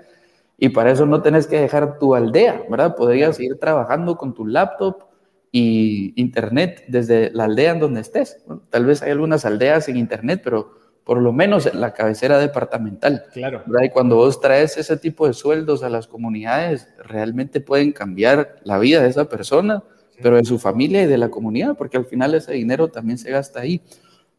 [0.58, 2.94] Y para eso no tenés que dejar tu aldea, ¿verdad?
[2.94, 5.04] Podrías ir trabajando con tu laptop
[5.50, 8.44] y internet desde la aldea en donde estés.
[8.68, 13.24] tal vez hay algunas aldeas sin internet, pero por lo menos en la cabecera departamental.
[13.32, 13.62] Claro.
[13.66, 13.86] ¿verdad?
[13.86, 18.78] Y cuando vos traes ese tipo de sueldos a las comunidades, realmente pueden cambiar la
[18.78, 19.82] vida de esa persona
[20.22, 23.30] pero de su familia y de la comunidad, porque al final ese dinero también se
[23.30, 23.82] gasta ahí.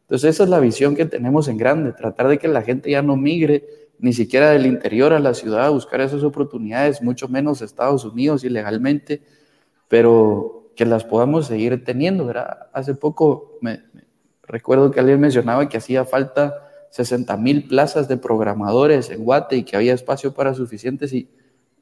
[0.02, 3.02] Entonces esa es la visión que tenemos en grande, tratar de que la gente ya
[3.02, 3.64] no migre
[3.98, 8.42] ni siquiera del interior a la ciudad a buscar esas oportunidades, mucho menos Estados Unidos
[8.42, 9.22] ilegalmente,
[9.88, 12.26] pero que las podamos seguir teniendo.
[12.26, 12.66] ¿verdad?
[12.72, 13.80] Hace poco me,
[14.42, 19.62] recuerdo que alguien mencionaba que hacía falta 60 mil plazas de programadores en Guate y
[19.62, 21.30] que había espacio para suficientes y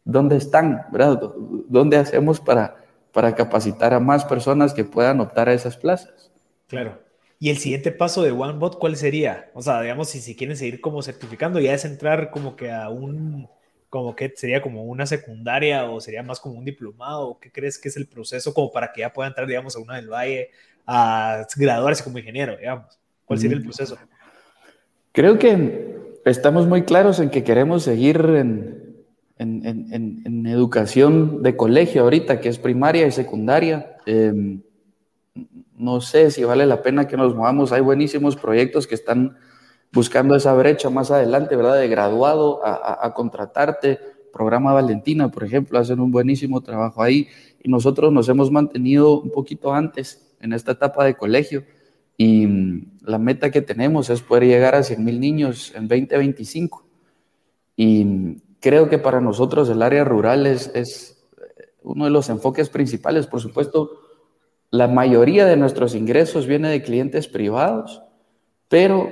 [0.05, 0.83] ¿dónde están?
[0.93, 1.21] ¿verdad?
[1.69, 2.80] ¿Dónde hacemos para,
[3.13, 6.31] para capacitar a más personas que puedan optar a esas plazas?
[6.69, 6.99] Claro.
[7.39, 9.51] ¿Y el siguiente paso de OneBot cuál sería?
[9.55, 12.91] O sea, digamos, si, si quieren seguir como certificando, ya es entrar como que a
[12.91, 13.49] un,
[13.89, 17.89] como que sería como una secundaria o sería más como un diplomado, ¿qué crees que
[17.89, 20.51] es el proceso como para que ya pueda entrar, digamos, a una del Valle
[20.87, 22.99] a graduarse como ingeniero, digamos?
[23.25, 23.97] ¿Cuál sería el proceso?
[25.13, 28.90] Creo que estamos muy claros en que queremos seguir en,
[29.41, 33.97] en, en, educación de colegio ahorita, que es primaria y secundaria.
[34.05, 34.61] Em,
[35.77, 37.73] no sé si vale la pena que nos movamos.
[37.73, 39.39] Hay buenísimos proyectos que están
[39.93, 41.81] buscando esa brecha más adelante, ¿verdad?
[41.81, 43.99] De graduado a, contratarte.
[44.31, 47.27] Programa Valentina, por ejemplo, hacen un buenísimo trabajo ahí.
[47.63, 51.65] Y nosotros nos hemos mantenido un poquito antes en esta etapa de colegio.
[52.17, 56.87] Y mm, la meta que tenemos es poder llegar a 100 mil niños en 2025.
[57.77, 61.27] Y mm, creo que para nosotros el área rural es, es
[61.83, 63.27] uno de los enfoques principales.
[63.27, 64.01] Por supuesto,
[64.71, 68.03] la mayoría de nuestros ingresos viene de clientes privados,
[68.69, 69.11] pero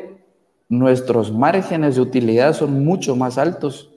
[0.69, 3.91] nuestros márgenes de utilidad son mucho más altos,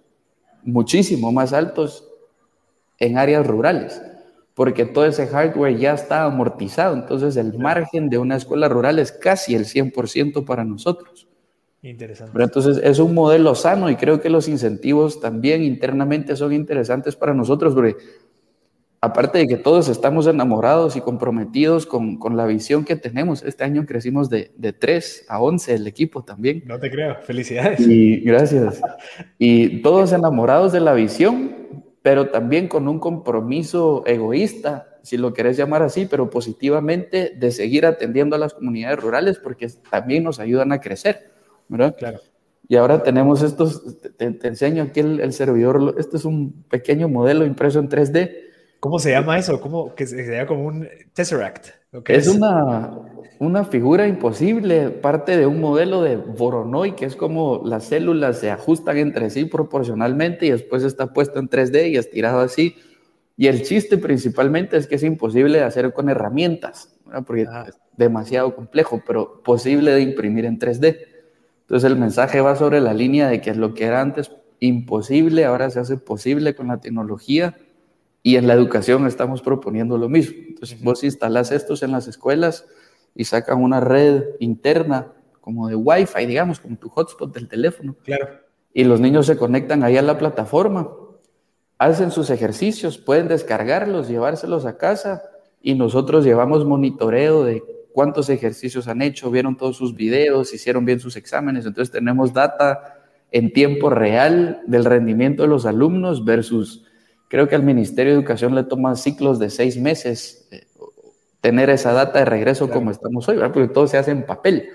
[0.63, 2.07] muchísimo más altos
[2.97, 4.01] en áreas rurales,
[4.53, 6.95] porque todo ese hardware ya está amortizado.
[6.95, 11.27] Entonces el margen de una escuela rural es casi el 100% para nosotros.
[11.83, 12.31] Interesante.
[12.33, 17.15] Pero entonces es un modelo sano y creo que los incentivos también internamente son interesantes
[17.15, 17.97] para nosotros, porque
[19.01, 23.63] aparte de que todos estamos enamorados y comprometidos con, con la visión que tenemos, este
[23.63, 26.63] año crecimos de, de 3 a 11 el equipo también.
[26.67, 27.79] No te creo, felicidades.
[27.79, 28.79] Y gracias.
[29.39, 35.57] Y todos enamorados de la visión, pero también con un compromiso egoísta, si lo querés
[35.57, 40.71] llamar así, pero positivamente de seguir atendiendo a las comunidades rurales porque también nos ayudan
[40.71, 41.31] a crecer,
[41.71, 41.95] ¿verdad?
[41.97, 42.19] Claro.
[42.67, 47.45] Y ahora tenemos estos, te, enseño aquí el, el servidor, este es un pequeño modelo
[47.45, 49.61] impreso en 3D ¿Cómo se llama eso?
[49.61, 51.67] ¿Cómo que sería como un Tesseract?
[52.07, 52.97] Es, una,
[53.37, 58.49] una figura imposible, parte de un modelo de Voronoi, que es como las células se
[58.49, 62.75] ajustan entre sí proporcionalmente y después está puesto en 3D y estirado así.
[63.37, 67.65] Y el chiste principalmente es que es imposible de hacer con herramientas, porque ah.
[67.67, 70.97] es demasiado complejo, pero posible de imprimir en 3D.
[71.71, 74.29] Entonces el mensaje va sobre la línea de que lo que era antes
[74.59, 77.55] imposible, ahora se hace posible con la tecnología
[78.21, 80.35] y en la educación estamos proponiendo lo mismo.
[80.49, 82.65] Entonces, vos instalás estos en las escuelas
[83.15, 87.95] y sacan una red interna como de Wi-Fi, digamos, como tu hotspot del teléfono.
[88.03, 88.27] Claro.
[88.73, 90.89] Y los niños se conectan ahí a la plataforma,
[91.77, 95.23] hacen sus ejercicios, pueden descargarlos, llevárselos a casa
[95.61, 100.99] y nosotros llevamos monitoreo de cuántos ejercicios han hecho, vieron todos sus videos, hicieron bien
[100.99, 101.65] sus exámenes.
[101.65, 102.97] Entonces tenemos data
[103.31, 106.85] en tiempo real del rendimiento de los alumnos versus
[107.31, 110.65] Creo que al Ministerio de Educación le toma ciclos de seis meses eh,
[111.39, 113.53] tener esa data de regreso como estamos hoy, ¿verdad?
[113.53, 114.67] Porque todo se hace en papel.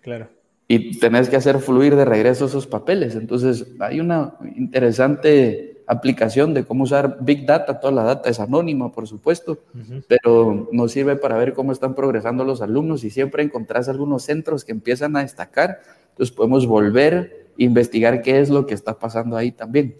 [0.00, 0.28] Claro.
[0.66, 3.14] Y tenés que hacer fluir de regreso esos papeles.
[3.14, 7.80] Entonces, hay una interesante aplicación de cómo usar Big Data.
[7.80, 9.64] Toda la data es anónima, por supuesto,
[10.08, 14.64] pero nos sirve para ver cómo están progresando los alumnos y siempre encontrás algunos centros
[14.64, 15.80] que empiezan a destacar.
[16.10, 19.96] Entonces, podemos volver a investigar qué es lo que está pasando ahí también.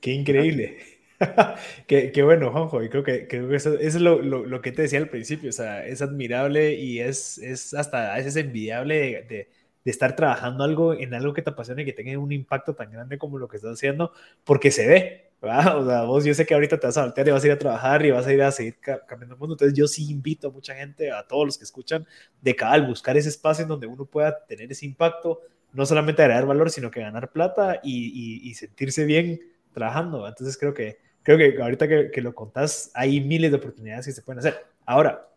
[0.00, 0.78] Qué increíble.
[1.86, 4.98] qué, bueno, Juanjo, y creo que, creo que eso, es lo, lo, que te decía
[4.98, 9.48] al principio, o sea, es admirable y es, es hasta a veces envidiable de,
[9.84, 12.90] de, estar trabajando algo en algo que te apasiona y que tenga un impacto tan
[12.90, 14.12] grande como lo que estás haciendo,
[14.44, 15.78] porque se ve, ¿verdad?
[15.78, 17.52] O sea, vos yo sé que ahorita te vas a voltear y vas a ir
[17.52, 20.48] a trabajar y vas a ir a seguir cambiando el mundo, entonces yo sí invito
[20.48, 22.06] a mucha gente, a todos los que escuchan,
[22.40, 25.40] de cada buscar ese espacio en donde uno pueda tener ese impacto,
[25.72, 28.06] no solamente agregar valor, sino que ganar plata y,
[28.44, 29.40] y, y sentirse bien
[29.72, 30.26] trabajando.
[30.26, 34.22] Entonces creo que creo que ahorita que, lo contás, hay miles de oportunidades que se
[34.22, 34.64] pueden hacer.
[34.84, 35.28] Ahora,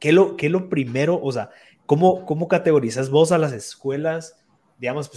[0.00, 1.20] ¿qué es lo, qué lo primero?
[1.22, 1.50] O sea,
[1.84, 4.42] ¿cómo, ¿cómo categorizas vos a las escuelas,
[4.84, 5.10] digamos,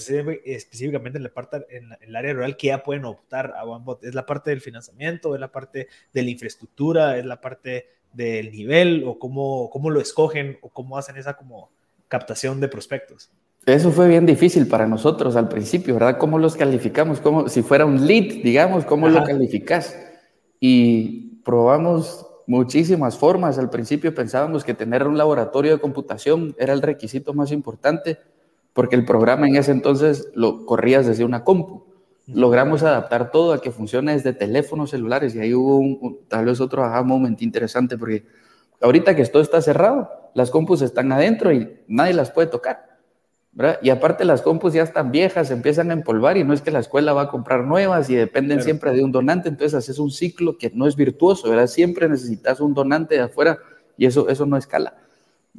[0.45, 4.01] específicamente en la parte, en, el área rural, que ya pueden optar a OneBot?
[4.05, 5.35] ¿Es la parte del financiamiento?
[5.35, 7.17] ¿Es la parte de la infraestructura?
[7.17, 9.03] ¿Es la parte del nivel?
[9.05, 10.57] ¿O cómo, cómo lo escogen?
[10.61, 11.69] ¿O cómo hacen esa como
[12.07, 13.29] captación de prospectos?
[13.65, 16.17] Eso fue bien difícil para nosotros al principio, ¿verdad?
[16.17, 17.19] ¿Cómo los calificamos?
[17.19, 19.99] Como si fuera un lead, digamos, ¿cómo lo calificas?
[20.61, 23.59] Y probamos muchísimas formas.
[23.59, 28.17] Al principio pensábamos que tener un laboratorio de computación era el requisito más importante,
[28.77, 31.83] porque el programa en ese entonces lo corrías desde una compu.
[32.27, 36.61] Logramos adaptar todo a que funcione desde teléfonos celulares y ahí hubo un, tal vez
[36.61, 38.27] otro aha moment interesante, porque
[38.79, 42.99] ahorita que todo está cerrado, las compus están adentro y nadie las puede tocar.
[43.81, 46.77] Y aparte las compus ya están viejas, empiezan a empolvar y no es que la
[46.77, 50.59] escuela va a comprar nuevas y dependen siempre de un donante, entonces haces un ciclo
[50.59, 51.65] que no es virtuoso, ¿verdad?
[51.65, 53.57] Siempre necesitas un donante de afuera
[53.97, 55.06] y eso, eso no escala.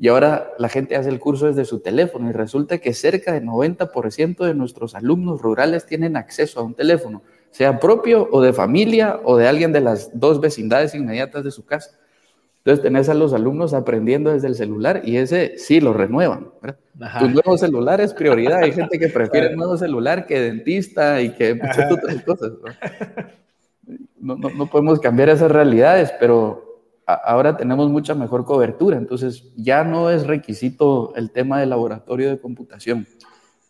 [0.00, 3.44] Y ahora la gente hace el curso desde su teléfono y resulta que cerca del
[3.44, 9.18] 90% de nuestros alumnos rurales tienen acceso a un teléfono, sea propio o de familia
[9.24, 11.98] o de alguien de las dos vecindades inmediatas de su casa.
[12.58, 16.48] Entonces tenés a los alumnos aprendiendo desde el celular y ese sí lo renuevan.
[17.18, 18.58] Tu nuevo celular es prioridad.
[18.62, 22.52] Hay gente que prefiere nuevo celular que dentista y que muchas otras cosas.
[24.20, 24.36] ¿no?
[24.36, 26.67] No, no, podemos cambiar esas realidades, pero
[27.08, 28.98] ahora tenemos mucha mejor cobertura.
[28.98, 33.06] Entonces ya no es requisito el tema del laboratorio de computación.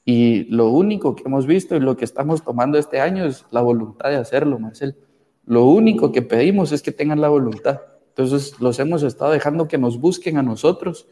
[0.05, 3.61] Y lo único que hemos visto y lo que estamos tomando este año es la
[3.61, 4.97] voluntad de hacerlo, Marcel.
[5.45, 7.81] Lo único que pedimos es que tengan la voluntad.
[8.09, 11.07] Entonces los hemos estado dejando que nos busquen a nosotros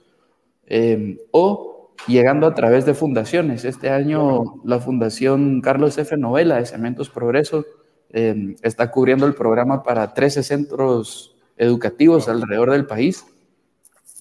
[0.66, 3.64] eh, o llegando a través de fundaciones.
[3.64, 6.16] Este año la Fundación Carlos F.
[6.16, 7.64] Novela de Cementos Progreso
[8.10, 13.26] eh, está cubriendo el programa para 13 centros educativos alrededor del país,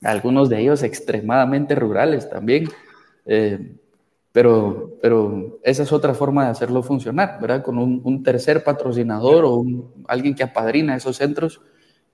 [0.01, 2.69] algunos de ellos extremadamente rurales también.
[3.25, 3.75] Eh,
[4.31, 7.63] pero, pero esa es otra forma de hacerlo funcionar, ¿verdad?
[7.63, 11.61] Con un, un tercer patrocinador o un, alguien que apadrina esos centros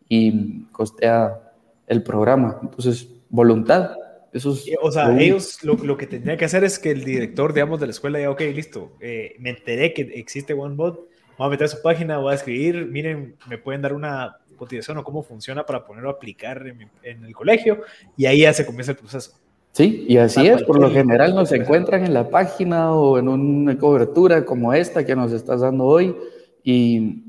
[0.08, 1.52] y costea
[1.88, 2.60] el programa.
[2.62, 3.96] Entonces, voluntad.
[4.32, 7.80] Eso o sea, ellos lo, lo, que tendría que hacer es que el director, digamos,
[7.80, 11.66] de la escuela diga, ok, listo, eh, me enteré que existe OneBot, voy a meter
[11.66, 15.66] a su página, voy a escribir, miren, me pueden dar una cotización o cómo funciona
[15.66, 17.82] para ponerlo a aplicar en, en el colegio
[18.16, 19.32] y ahí ya se comienza el proceso.
[19.72, 23.76] Sí, y así es, por lo general nos encuentran en la página o en una
[23.80, 26.16] cobertura como esta que nos estás dando hoy
[26.64, 27.24] y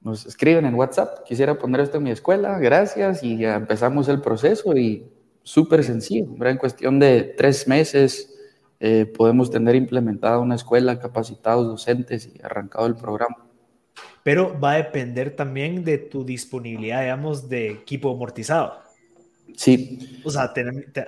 [0.00, 4.20] nos escriben en WhatsApp, quisiera poner esto en mi escuela, gracias, y ya empezamos el
[4.20, 5.04] proceso y
[5.42, 8.32] súper sencillo, en cuestión de tres meses
[8.78, 13.51] eh, podemos tener implementada una escuela, capacitados docentes y arrancado el programa.
[14.22, 18.80] Pero va a depender también de tu disponibilidad, digamos, de equipo amortizado.
[19.56, 20.20] Sí.
[20.24, 20.52] O sea,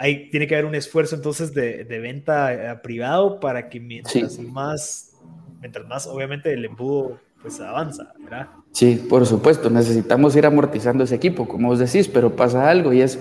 [0.01, 4.39] hay, tiene que haber un esfuerzo entonces de, de venta eh, privado para que mientras
[4.39, 5.12] más,
[5.61, 8.49] mientras más, obviamente, el embudo pues avanza, ¿verdad?
[8.73, 13.03] Sí, por supuesto, necesitamos ir amortizando ese equipo, como vos decís, pero pasa algo y
[13.03, 13.19] es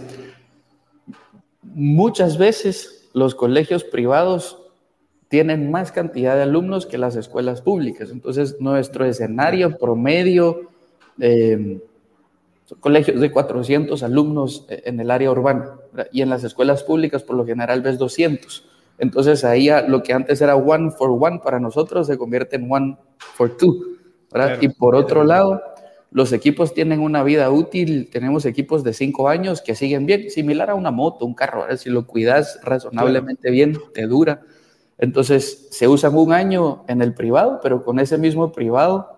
[1.62, 4.63] muchas veces los colegios privados
[5.34, 8.12] tienen más cantidad de alumnos que las escuelas públicas.
[8.12, 10.70] Entonces, nuestro escenario promedio,
[11.20, 11.82] eh,
[12.66, 15.72] son colegios de 400 alumnos en el área urbana
[16.12, 18.64] y en las escuelas públicas por lo general ves 200.
[19.00, 22.96] Entonces, ahí lo que antes era one for one para nosotros se convierte en one
[23.18, 23.84] for two
[24.62, 25.64] y por otro lado,
[26.12, 30.70] los equipos tienen una vida útil, tenemos equipos de cinco años que siguen bien, similar
[30.70, 34.44] a una moto, un carro, si lo cuidas razonablemente bien, te dura.
[34.98, 39.10] Entonces, se usan un año en el privado, pero con ese mismo privado,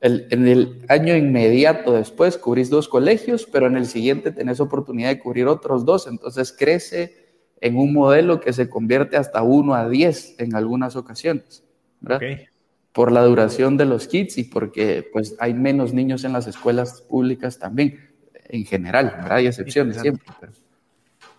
[0.00, 5.18] en el año inmediato después cubrís dos colegios, pero en el siguiente tenés oportunidad de
[5.18, 7.26] cubrir otros dos, entonces crece
[7.60, 11.64] en un modelo que se convierte hasta uno a diez en algunas ocasiones.
[12.00, 12.20] ¿verdad?
[12.96, 17.02] por la duración de los kits y porque pues hay menos niños en las escuelas
[17.02, 18.10] públicas también,
[18.48, 20.26] en general, Hay excepciones siempre.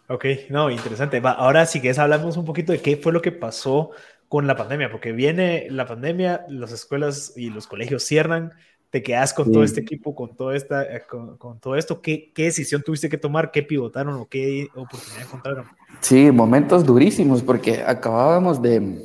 [0.10, 1.22] Ok, no, interesante.
[1.24, 3.92] ahora sí que hablamos un poquito de qué fue lo que pasó
[4.30, 8.54] con la pandemia, porque viene la pandemia, las escuelas y los colegios cierran,
[8.90, 12.02] te quedas con todo este equipo, con, todo esta, eh, con, todo esto.
[12.02, 13.52] ¿Qué, ¿Qué, decisión tuviste que tomar?
[13.52, 15.66] ¿Qué pivotaron o qué oportunidad encontraron?
[16.00, 19.02] Sí, momentos durísimos, porque acabábamos de,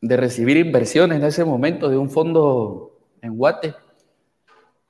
[0.00, 3.74] de recibir inversión en ese momento de un fondo en Guate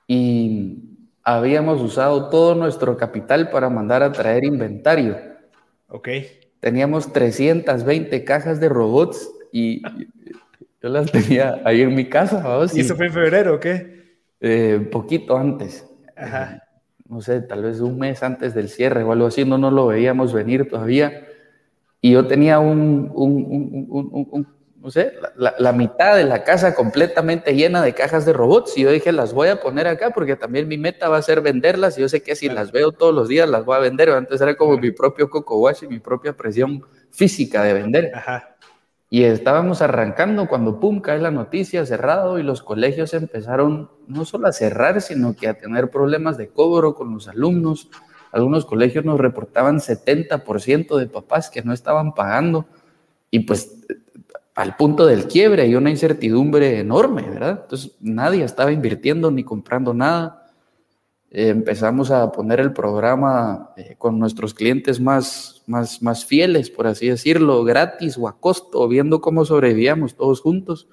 [0.07, 0.83] y
[1.23, 5.34] habíamos usado todo nuestro capital para mandar a traer inventario.
[5.87, 6.09] Ok.
[6.59, 9.81] Teníamos 320 cajas de robots y
[10.81, 12.43] yo las tenía ahí en mi casa.
[12.73, 14.17] ¿Y eso fue en febrero o qué?
[14.41, 15.85] Eh, poquito antes.
[16.15, 16.63] Ajá.
[17.07, 19.87] no sé, tal vez un mes antes del cierre o algo así, no, no lo
[19.87, 21.27] veíamos venir todavía.
[22.01, 24.47] Y yo tenía un, un, un, un
[24.85, 28.91] no sé, la, mitad de la casa completamente llena de cajas de robots y yo
[28.91, 32.01] dije, las voy a poner acá porque también mi meta va a ser venderlas y
[32.01, 34.11] yo sé que si las veo todos los días las voy a vender.
[34.11, 38.11] Antes era como mi propio coco wash y mi propia presión física de vender.
[39.09, 44.47] Y estábamos arrancando cuando pum, cae la noticia cerrado y los colegios empezaron no solo
[44.47, 47.89] a cerrar, sino que a tener problemas de cobro con los alumnos.
[48.31, 52.67] Algunos colegios nos reportaban 70% de papás que no estaban pagando
[53.31, 53.71] y pues
[54.55, 57.59] al punto del quiebre y una incertidumbre enorme, ¿verdad?
[57.63, 60.41] Entonces nadie estaba invirtiendo ni comprando nada.
[61.29, 66.87] eh, empezamos a poner el programa eh, con nuestros clientes más, más, más fieles, por
[66.87, 70.87] así decirlo, gratis o a costo, viendo cómo sobrevivíamos todos juntos.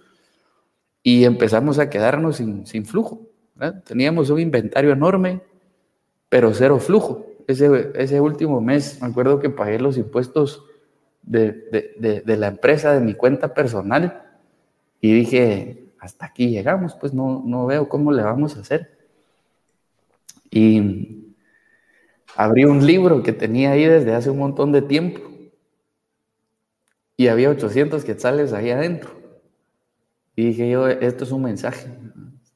[1.04, 3.22] Y empezamos a quedarnos sin, sin flujo.
[3.84, 5.40] Teníamos un inventario enorme,
[6.28, 7.26] pero cero flujo.
[7.46, 10.64] Ese, ese último mes, me acuerdo que pagué los impuestos
[11.22, 11.52] de,
[11.98, 14.22] de, de, la empresa, de mi cuenta personal,
[15.00, 18.98] y dije, hasta aquí llegamos, pues no, no veo cómo le vamos a hacer.
[20.50, 21.34] Y
[22.36, 25.20] abrí un libro que tenía ahí desde hace un montón de tiempo.
[27.16, 29.10] Y había 800 quetzales ahí adentro.
[30.34, 31.88] Y dije yo, esto es un mensaje.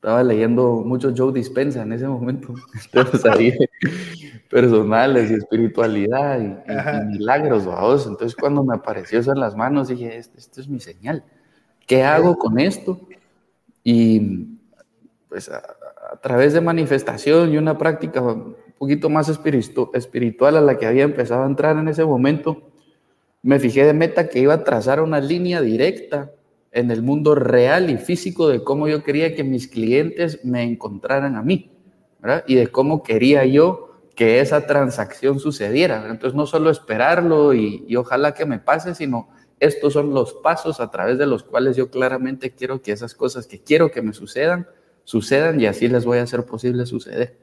[0.07, 2.55] Estaba leyendo mucho Joe Dispensa en ese momento.
[2.95, 3.53] Entonces ahí
[4.49, 8.07] personales y espiritualidad y, milagros, vamos.
[8.07, 11.25] Entonces cuando me apareció eso en las manos, dije, esto, esto es mi señal.
[11.89, 13.01] ¿Qué hago con esto?
[13.83, 14.47] Y
[15.29, 20.87] pues a través de manifestación y una práctica un poquito más espiritual a la que
[20.87, 22.63] había empezado a entrar en ese momento,
[23.43, 26.31] me fijé de meta que iba a trazar una línea directa
[26.77, 31.35] en el mundo real y físico de cómo yo quería que mis clientes me encontraran
[31.35, 31.73] a mí,
[32.47, 36.07] Y de cómo quería yo que esa transacción sucediera.
[36.11, 40.81] Entonces, no solo esperarlo y, y ojalá que me pase, sino estos son los pasos
[40.81, 44.13] a través de los cuales yo claramente quiero que esas cosas que quiero que me
[44.13, 44.67] sucedan,
[45.05, 47.39] sucedan y así les voy a hacer posible suceder.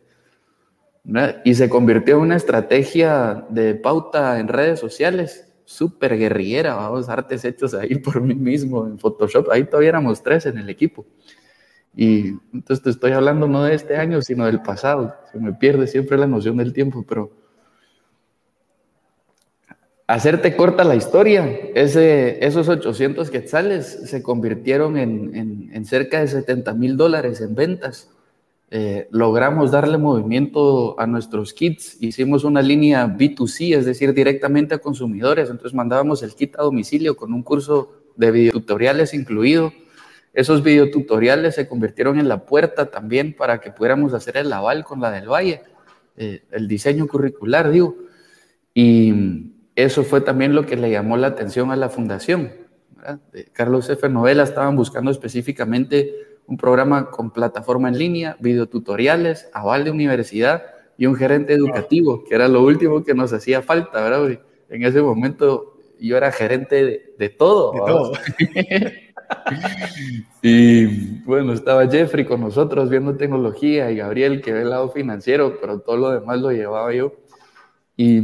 [1.44, 7.46] Y se convirtió en una estrategia de pauta en redes sociales, súper guerrillera, vamos, artes
[7.46, 11.06] hechos ahí por mí mismo en Photoshop, ahí todavía éramos tres en el equipo.
[11.96, 15.16] Y entonces te estoy hablando no de este año, sino del pasado.
[15.32, 17.32] Se me pierde siempre la noción del tiempo, pero
[20.08, 21.46] hacerte corta la historia,
[21.76, 28.10] esos 800 quetzales se convirtieron en, cerca de 70 mil dólares en ventas.
[28.76, 34.80] Eh, logramos darle movimiento a nuestros kits, hicimos una línea B2C, es decir, directamente a
[34.80, 39.72] consumidores, entonces mandábamos el kit a domicilio con un curso de videotutoriales incluido.
[40.34, 45.00] Esos videotutoriales se convirtieron en la puerta también para que pudiéramos hacer el aval con
[45.00, 45.62] la del Valle,
[46.18, 47.96] eh, el diseño curricular, digo.
[48.74, 52.52] Y eso fue también lo que le llamó la atención a la fundación.
[53.52, 54.10] Carlos F.
[54.10, 60.64] Novela estaban buscando específicamente un programa con plataforma en línea, videotutoriales, aval de universidad
[60.98, 64.40] y un gerente educativo, que era lo último que nos hacía falta, ¿verdad?
[64.70, 67.72] En ese momento yo era gerente de, todo.
[67.72, 68.14] De todo.
[70.42, 75.58] y bueno, estaba Jeffrey con nosotros viendo tecnología y Gabriel que ve el lado financiero,
[75.62, 77.14] pero todo lo demás lo llevaba yo.
[77.96, 78.22] Y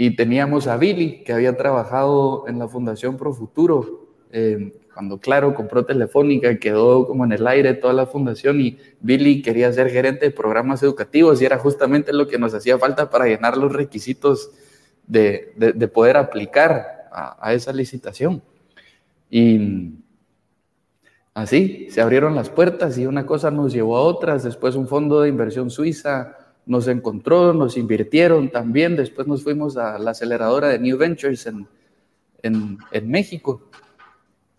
[0.00, 4.14] y teníamos a Billy, que había trabajado en la Fundación Pro Futuro.
[4.30, 9.42] Eh, cuando Claro compró Telefónica, quedó como en el aire toda la fundación y Billy
[9.42, 13.26] quería ser gerente de programas educativos y era justamente lo que nos hacía falta para
[13.26, 14.50] llenar los requisitos
[15.06, 18.42] de, de, poder aplicar a, a, esa licitación.
[19.30, 19.92] Y
[21.32, 25.20] así se abrieron las puertas y una cosa nos llevó a otras, después un fondo
[25.20, 26.36] de inversión suiza
[26.66, 28.96] nos encontró, nos invirtieron también.
[28.96, 31.68] Después nos fuimos a la aceleradora de New Ventures en,
[32.42, 33.62] en, México.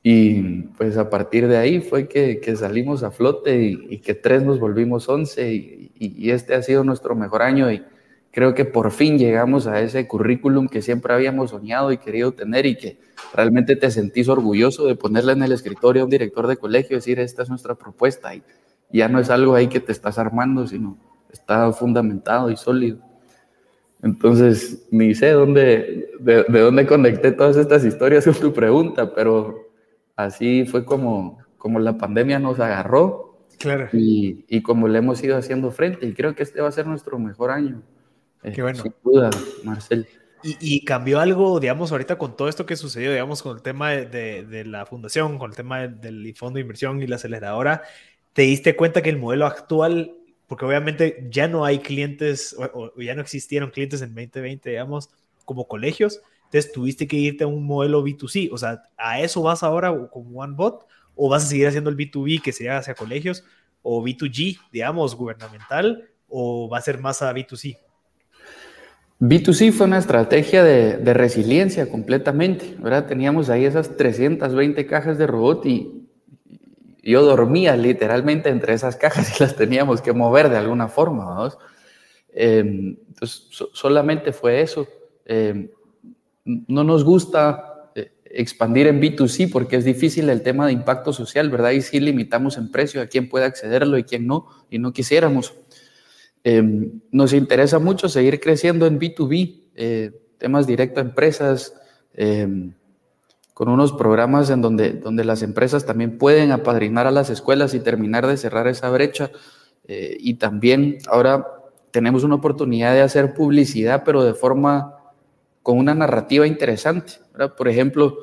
[0.02, 4.44] Y pues a partir de ahí fue que, que salimos a flote y, que tres
[4.44, 7.84] nos volvimos once y, y, este ha sido nuestro mejor año y
[8.32, 12.66] creo que por fin llegamos a ese currículum que siempre habíamos soñado y querido tener
[12.66, 12.98] y que
[13.34, 17.00] realmente te sentís orgulloso de ponerle en el escritorio a un director de colegio y
[17.00, 18.42] decir esta es nuestra propuesta y
[18.92, 20.98] ya no es algo ahí que te estás armando, sino
[21.32, 23.00] está fundamentado y sólido.
[24.02, 29.69] Entonces, ni sé dónde, de, dónde conecté todas estas historias con tu pregunta, pero
[30.26, 33.90] así fue como, como la pandemia nos agarró claro.
[33.94, 36.06] y, y como le hemos ido haciendo frente.
[36.06, 37.82] Y creo que este va a ser nuestro mejor año.
[38.44, 38.82] Eh, Qué bueno.
[38.82, 39.30] Sin duda,
[39.64, 40.08] Marcel.
[40.42, 43.92] Y, y, cambió algo, digamos, ahorita con todo esto que sucedió, digamos, con el tema
[43.92, 47.84] de, de, la fundación, con el tema del fondo de inversión y la aceleradora,
[48.32, 50.14] ¿te diste cuenta que el modelo actual
[50.50, 55.12] porque obviamente ya no hay clientes o, ya no existieron clientes en 2020, digamos,
[55.46, 59.62] como colegios, entonces tuviste que irte a un modelo B2C, o sea, ¿a eso vas
[59.62, 60.86] ahora como OneBot
[61.16, 63.44] o vas a seguir haciendo el B2B que sería hacia colegios
[63.84, 67.78] o B2G, digamos, gubernamental o va a ser más a B2C?
[69.20, 73.06] B2C fue una estrategia de, de resiliencia completamente, ¿verdad?
[73.06, 76.00] Teníamos ahí esas 320 cajas de robot y,
[77.04, 81.52] yo dormía literalmente entre esas cajas y las teníamos que mover de alguna forma.
[82.34, 84.88] Em, entonces, solamente fue eso.
[85.26, 85.70] Em,
[86.68, 91.50] no nos gusta eh, expandir en B2C porque es difícil el tema de impacto social,
[91.50, 91.72] ¿verdad?
[91.72, 95.54] Y sí limitamos en precio a quién puede accederlo y quién no, y no quisiéramos.
[96.44, 101.74] Em, nos interesa mucho seguir creciendo en B2B, eh, temas directo a empresas,
[102.14, 102.74] em,
[103.54, 107.82] con unos programas en donde, donde las empresas también pueden apadrinar a las escuelas y
[107.82, 109.32] terminar de cerrar esa brecha.
[109.86, 111.46] Eh, y también ahora
[111.92, 114.99] tenemos una oportunidad de hacer publicidad, pero de forma
[115.70, 117.14] con una narrativa interesante.
[117.56, 118.18] Por ejemplo,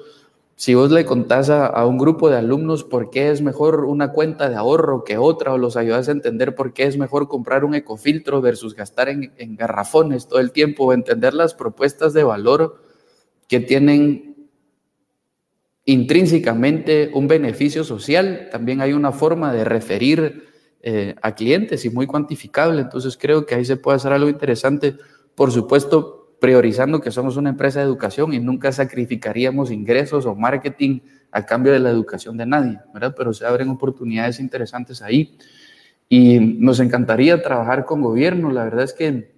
[0.57, 4.51] si vos le contás a, un grupo de alumnos por qué es mejor una cuenta
[4.51, 7.77] de ahorro que otra, o los ayudas a entender por qué es mejor comprar un
[7.77, 12.83] ecofiltro versus gastar en, garrafones todo el tiempo, o entender las propuestas de valor
[13.47, 14.49] que tienen
[15.85, 20.49] intrínsecamente un beneficio social, también hay una forma de referir
[20.83, 22.81] eh, a clientes y muy cuantificable.
[22.83, 24.97] Entonces creo que ahí se puede hacer algo interesante.
[25.37, 31.01] Por supuesto, priorizando que somos una empresa de educación y nunca sacrificaríamos ingresos o marketing
[31.31, 33.15] a cambio de la educación de nadie, ¿verdad?
[33.17, 35.37] Pero se abren oportunidades interesantes ahí.
[36.09, 38.51] Y nos encantaría trabajar con gobierno.
[38.51, 39.35] La verdad es que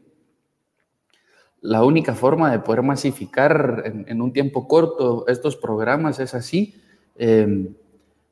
[1.61, 6.75] la única forma de poder masificar en, un tiempo corto estos programas es así.
[7.17, 7.75] Em,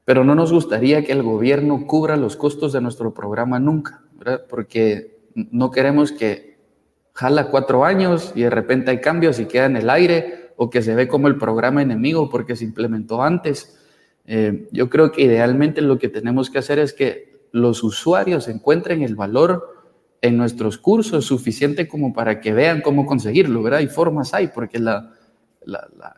[0.04, 4.44] pero no nos gustaría que el gobierno cubra los costos de nuestro programa nunca, ¿verdad?
[4.48, 6.55] Porque no queremos que
[7.16, 10.82] jala cuatro años y de repente hay cambios y queda en el aire o que
[10.82, 13.78] se ve como el programa enemigo porque se implementó antes.
[14.26, 19.02] Eh, yo creo que idealmente lo que tenemos que hacer es que los usuarios encuentren
[19.02, 23.80] el valor en nuestros cursos suficiente como para que vean cómo conseguirlo, ¿verdad?
[23.80, 25.14] Y formas hay, porque la,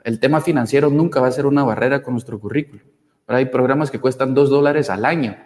[0.03, 2.83] el tema financiero nunca va a ser una barrera con nuestro currículo.
[3.29, 5.37] Hay programas que cuestan dos dólares al año.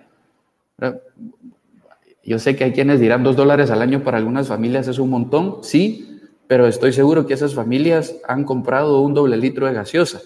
[2.25, 5.11] Yo sé que hay quienes dirán dos dólares al año para algunas familias es un
[5.11, 10.21] montón, sí, pero estoy seguro que esas familias han comprado un doble litro de gaseosa.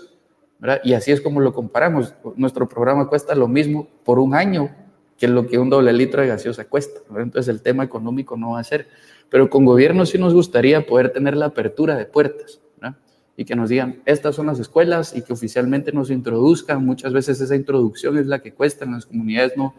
[0.58, 0.80] ¿verdad?
[0.84, 2.14] Y así es como lo comparamos.
[2.36, 4.70] Nuestro programa cuesta lo mismo por un año
[5.18, 7.00] que lo que un doble litro de gaseosa cuesta.
[7.16, 8.88] Entonces el tema económico no va a ser.
[9.30, 12.60] Pero con gobierno sí nos gustaría poder tener la apertura de puertas
[13.36, 16.84] y que nos digan, estas son las escuelas y que oficialmente nos introduzcan.
[16.84, 19.74] Muchas veces esa introducción es la que cuesta en las comunidades, no,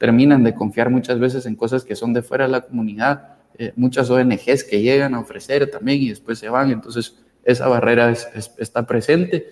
[0.00, 3.74] terminan de confiar muchas veces en cosas que son de fuera de la comunidad, eh,
[3.76, 8.86] muchas ONGs que llegan a ofrecer también y después se van, entonces esa barrera está
[8.86, 9.46] presente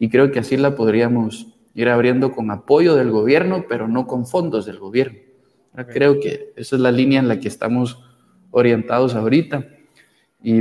[0.00, 4.26] y creo que así la podríamos ir abriendo con apoyo del gobierno, pero no con
[4.26, 5.20] fondos del gobierno.
[5.92, 8.02] Creo que esa es la línea en la que estamos
[8.50, 9.68] orientados ahorita
[10.42, 10.60] y,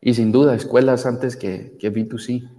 [0.00, 2.57] y sin duda escuelas antes que, que B2C.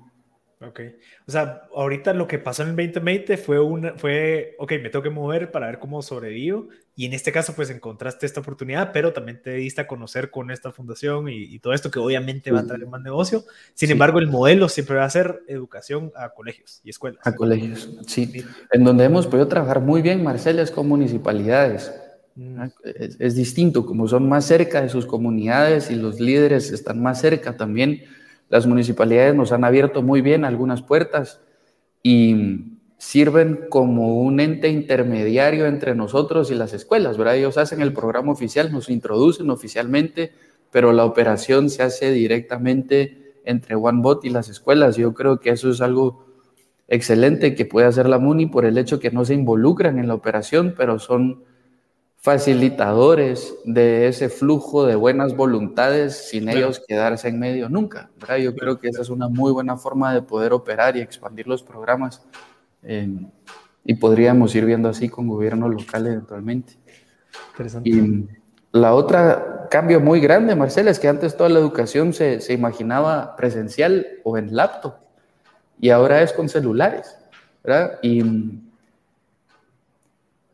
[0.62, 0.82] Ok.
[1.26, 5.01] O sea, ahorita lo que pasó en el 2020 fue una, fue, ok, me tengo
[5.01, 6.68] que mover para ver cómo sobrevivo.
[6.97, 10.51] Y en este caso, pues encontraste esta oportunidad, pero también te diste a conocer con
[10.51, 13.45] esta fundación y, todo esto que obviamente va a traer más negocio.
[13.74, 17.26] Sin embargo, el modelo siempre va a ser educación a colegios y escuelas.
[17.26, 18.43] A colegios, sí.
[18.74, 21.93] En donde hemos podido trabajar muy bien, Marcela, es con municipalidades.
[22.36, 22.64] Mm.
[22.84, 27.22] Es, es distinto, como son más cerca de sus comunidades y los líderes están más
[27.22, 28.03] cerca también
[28.50, 31.41] las municipalidades nos han abierto muy bien algunas puertas
[32.04, 37.38] y sirven como un ente intermediario entre nosotros y las escuelas, ¿verdad?
[37.38, 40.34] Ellos hacen el programa oficial, nos introducen oficialmente,
[40.72, 44.97] pero la operación se hace directamente entre OneBot y las escuelas.
[44.97, 46.26] Yo creo que eso es algo
[46.89, 50.16] excelente que puede hacer la MUNI por el hecho que no se involucran en la
[50.16, 51.43] operación, pero son
[52.22, 58.09] facilitadores de ese flujo de buenas voluntades sin ellos quedarse en medio nunca.
[58.41, 61.63] Yo creo que esa es una muy buena forma de poder operar y expandir los
[61.63, 62.22] programas
[63.86, 66.74] y podríamos ir viendo así con gobiernos locales eventualmente.
[67.84, 68.26] Y
[68.72, 73.36] la otra cambio muy grande, Marcela, es que antes toda la educación se, se imaginaba
[73.36, 74.95] presencial o en laptop
[75.80, 77.15] y ahora es con celulares.
[77.63, 77.99] ¿verdad?
[78.01, 78.24] Y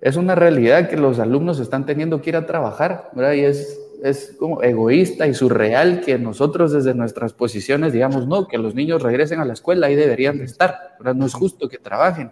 [0.05, 3.33] es una realidad que los alumnos están teniendo que ir a trabajar, ¿verdad?
[3.33, 8.59] Y es, es como egoísta y surreal que nosotros desde nuestras posiciones digamos, no, que
[8.59, 11.15] los niños regresen a la escuela, ahí deberían de estar, ¿verdad?
[11.15, 12.29] No es justo que trabajen.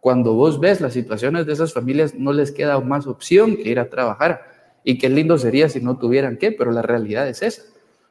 [0.00, 3.80] Cuando vos ves las situaciones de esas familias, no les queda más opción que ir
[3.80, 4.42] a trabajar.
[4.84, 7.62] Y qué lindo sería si no tuvieran que, pero la realidad es esa.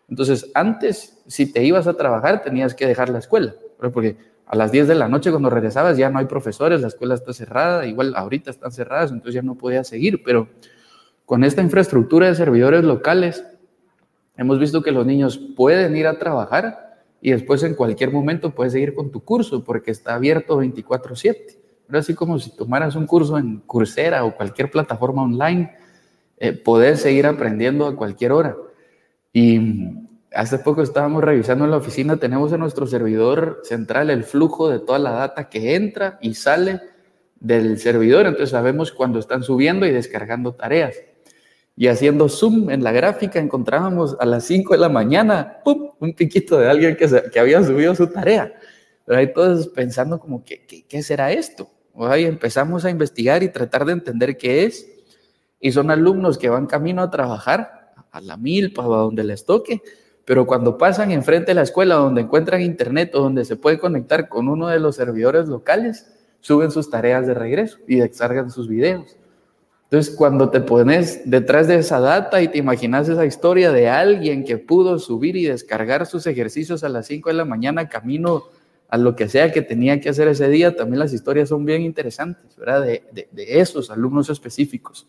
[0.10, 3.94] Entonces, antes, si te ibas a trabajar, tenías que dejar la escuela, ¿verdad?
[3.94, 4.18] porque
[4.54, 7.34] a las 10 de la noche cuando regresabas ya no hay profesores, la escuela está
[7.34, 10.48] cerrada, igual ahorita están cerradas, entonces ya no podía seguir, pero
[11.26, 13.44] con esta infraestructura de servidores locales,
[14.38, 18.74] hemos visto que los niños pueden ir a trabajar y después en cualquier momento puedes
[18.74, 21.58] seguir con tu curso porque está abierto 24/7.
[21.90, 25.76] Así como si tomaras un curso en Coursera o cualquier plataforma online,
[26.38, 28.56] eh, seguir aprendiendo a cualquier hora.
[29.34, 29.60] Y
[30.34, 34.80] Hace poco estábamos revisando en la oficina, tenemos en nuestro servidor central el flujo de
[34.80, 36.82] toda la data que entra y sale
[37.40, 40.96] del servidor, entonces sabemos cuando están subiendo y descargando tareas.
[41.76, 46.14] y haciendo zoom en la gráfica encontrábamos a las 5 de la mañana, ¡pum!, un
[46.14, 48.54] piquito de alguien que, que había subido su tarea.
[49.06, 51.70] Pero ahí todos pensando como, ¿qué, qué, qué será esto?
[51.96, 54.88] Ahí empezamos a investigar y tratar de entender qué es.
[55.60, 59.46] Y son alumnos que van camino a trabajar a la milpa o a donde les
[59.46, 59.82] toque,
[60.26, 64.30] pero cuando pasan enfrente de la escuela donde encuentran internet o donde se puede conectar
[64.30, 66.08] con uno de los servidores locales,
[66.40, 69.18] suben sus tareas de regreso y descargan sus videos.
[69.84, 74.44] Entonces, cuando te pones detrás de esa data y te imaginas esa historia de alguien
[74.44, 78.46] que pudo subir y descargar sus ejercicios a las 5 de la mañana camino
[78.90, 81.82] a lo que sea que tenía que hacer ese día, también las historias son bien
[81.82, 82.84] interesantes, ¿verdad?
[82.84, 85.08] De, de, esos alumnos específicos.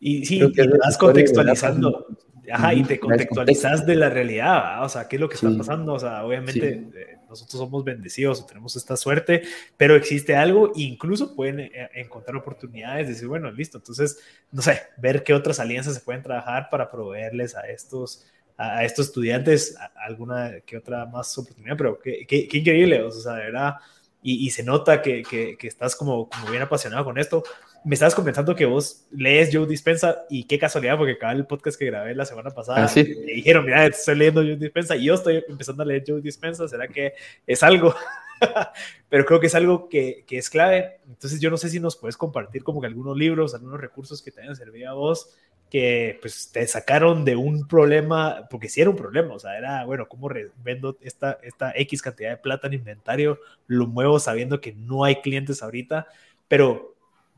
[0.00, 2.06] Y sí, y vas contextualizando,
[2.50, 5.94] ajá, y te contextualizas de la realidad, o sea, qué es lo que está pasando,
[5.94, 9.42] o sea, obviamente eh, nosotros somos bendecidos, tenemos esta suerte,
[9.76, 14.18] pero existe algo, incluso pueden eh, encontrar oportunidades, decir, bueno, listo, entonces,
[14.50, 18.26] no sé, ver qué otras alianzas se pueden trabajar para proveerles a estos,
[18.56, 23.44] a, estos estudiantes alguna que otra más oportunidad, pero qué, qué, increíble, o sea, de
[23.44, 23.74] verdad,
[24.22, 27.42] y, se nota que, que, que estás como, como bien apasionado con esto
[27.84, 31.78] me estabas comentando que vos lees Joe Dispensa y qué casualidad, porque cada el podcast
[31.78, 35.14] que grabé la semana pasada ah, me dijeron, mira, estoy leyendo Joe Dispensa y yo
[35.14, 37.14] estoy empezando a leer Joe Dispensa, ¿será que
[37.46, 37.94] es algo?
[39.08, 41.00] Pero creo que es algo que, que, es clave.
[41.08, 44.30] Entonces yo no sé si nos puedes compartir como que algunos libros, algunos recursos que
[44.30, 45.34] te hayan servido a vos,
[45.72, 49.86] que pues te sacaron de un problema, porque sí era un problema, o sea, era,
[49.86, 50.28] bueno, ¿cómo
[50.62, 53.38] vendo esta, esta X cantidad de plata en inventario?
[53.66, 56.06] Lo muevo sabiendo que no hay clientes ahorita,
[56.46, 56.92] pero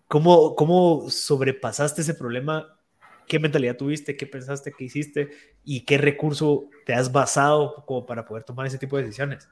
[0.08, 2.76] ¿Cómo, ¿Cómo sobrepasaste ese problema?
[3.26, 4.16] ¿Qué mentalidad tuviste?
[4.16, 4.72] ¿Qué pensaste?
[4.72, 5.30] ¿Qué hiciste?
[5.64, 9.48] ¿Y qué recurso te has basado como para poder tomar ese tipo de decisiones?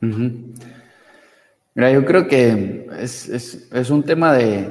[0.00, 4.70] Mira, yo creo que es, es, es, un tema de,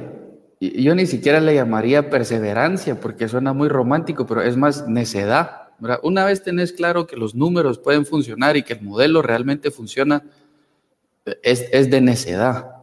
[0.60, 5.68] yo ni siquiera le llamaría perseverancia porque suena muy romántico, pero es más necedad.
[6.02, 10.22] Una vez tenés claro que los números pueden funcionar y que el modelo realmente funciona,
[11.42, 12.76] es, es de necedad.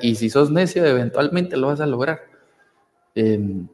[0.00, 2.22] Y si sos necio, eventualmente lo vas a lograr.
[3.14, 3.68] Em,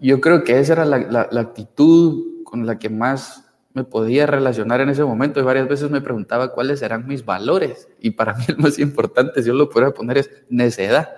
[0.00, 3.44] yo creo que esa era la, actitud con la que más
[3.74, 7.88] me podía relacionar en ese momento y varias veces me preguntaba cuáles eran mis valores
[7.98, 11.08] y para mí el más importante, si yo lo pudiera poner, es necedad,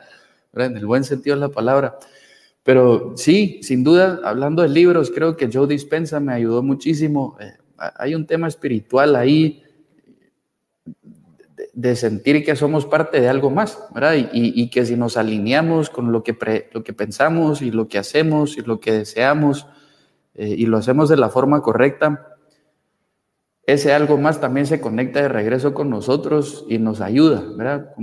[0.65, 1.99] en el buen sentido de la palabra.
[2.63, 7.37] Pero sí, sin duda, hablando de libros, creo que Joe Dispensa me ayudó muchísimo.
[7.41, 9.63] Eh, hay un tema espiritual ahí
[11.73, 14.15] de sentir que somos parte de algo más, ¿verdad?
[14.33, 18.57] Y, que si nos alineamos con lo que, lo que pensamos y lo que hacemos
[18.57, 19.67] y lo que deseamos
[20.35, 22.35] eh, y lo hacemos de la forma correcta,
[23.67, 27.95] ese algo más también se conecta de regreso con nosotros y nos ayuda, ¿verdad?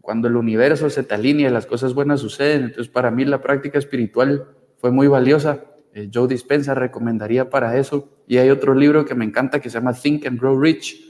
[0.00, 2.64] Cuando el universo se te alinea y las cosas buenas suceden.
[2.64, 5.64] Entonces, para mí la práctica espiritual fue muy valiosa.
[5.92, 8.08] Eh, Joe Dispensa recomendaría para eso.
[8.26, 11.00] Y hay otro libro que me encanta que se llama Think and Grow Rich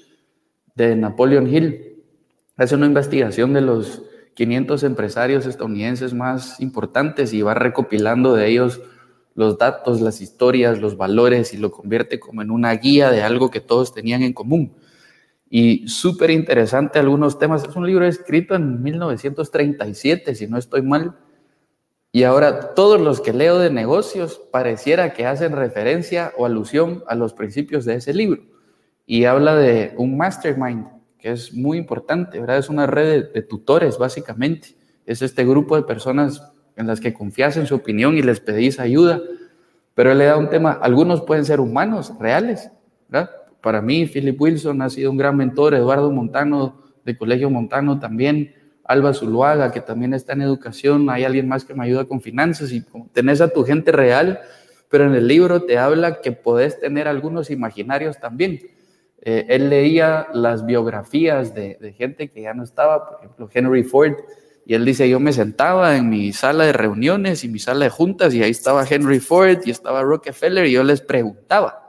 [0.74, 2.02] de Napoleon Hill.
[2.56, 4.02] Hace una investigación de los
[4.34, 8.80] 500 empresarios estadounidenses más importantes y va recopilando de ellos
[9.34, 13.50] los datos, las historias, los valores y lo convierte como en una guía de algo
[13.50, 14.74] que todos tenían en común.
[15.48, 17.64] Y súper interesante algunos temas.
[17.64, 21.16] Es un libro escrito en 1937, si no estoy mal.
[22.12, 27.14] Y ahora todos los que leo de negocios pareciera que hacen referencia o alusión a
[27.14, 28.54] los principios de ese libro
[29.06, 30.86] y habla de un mastermind,
[31.18, 32.58] que es muy importante, ¿verdad?
[32.58, 34.76] Es una red de, tutores, básicamente.
[35.06, 38.80] Es este grupo de personas en las que confías en su opinión y les pedís
[38.80, 39.20] ayuda.
[39.94, 42.70] Pero él le da un tema, algunos pueden ser humanos, reales,
[43.08, 43.30] ¿verdad?
[43.64, 48.54] Para mí, Philip Wilson ha sido un gran mentor, Eduardo Montano, de Colegio Montano también,
[48.84, 52.72] Alba Zuluaga, que también está en educación, hay alguien más que me ayuda con finanzas
[52.72, 52.84] y
[53.14, 54.40] tenés a tu gente real,
[54.90, 58.60] pero en el libro te habla que podés tener algunos imaginarios también.
[59.22, 64.12] Eh, él leía las biografías de, gente que ya no estaba, por ejemplo, Henry Ford,
[64.66, 67.90] y él dice, yo me sentaba en mi sala de reuniones y mi sala de
[67.90, 71.83] juntas y ahí estaba Henry Ford y estaba Rockefeller y yo les preguntaba.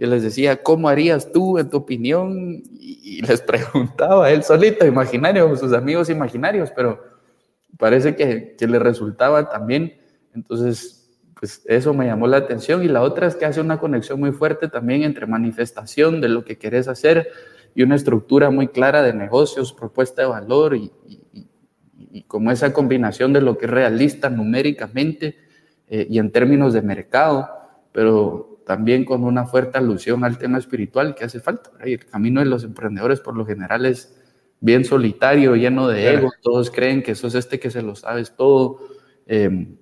[0.00, 2.62] Yo les decía, ¿cómo harías tú en tu opinión?
[2.72, 7.04] Y, les preguntaba él solito, imaginario, sus amigos imaginarios, pero
[7.76, 10.00] parece que, que le resultaba también.
[10.34, 11.06] Entonces,
[11.38, 12.82] pues eso me llamó la atención.
[12.82, 16.46] Y la otra es que hace una conexión muy fuerte también entre manifestación de lo
[16.46, 17.28] que querés hacer
[17.74, 20.90] y una estructura muy clara de negocios, propuesta de valor y,
[22.26, 25.36] como esa combinación de lo que es realista numéricamente
[25.88, 27.50] eh, y en términos de mercado,
[27.92, 31.72] pero también con una fuerte alusión al tema espiritual que hace falta.
[31.80, 34.16] El camino de los emprendedores por lo general es
[34.60, 38.36] bien solitario, lleno de ego, todos creen que eso es este que se lo sabes
[38.36, 38.78] todo.
[39.26, 39.74] Eh,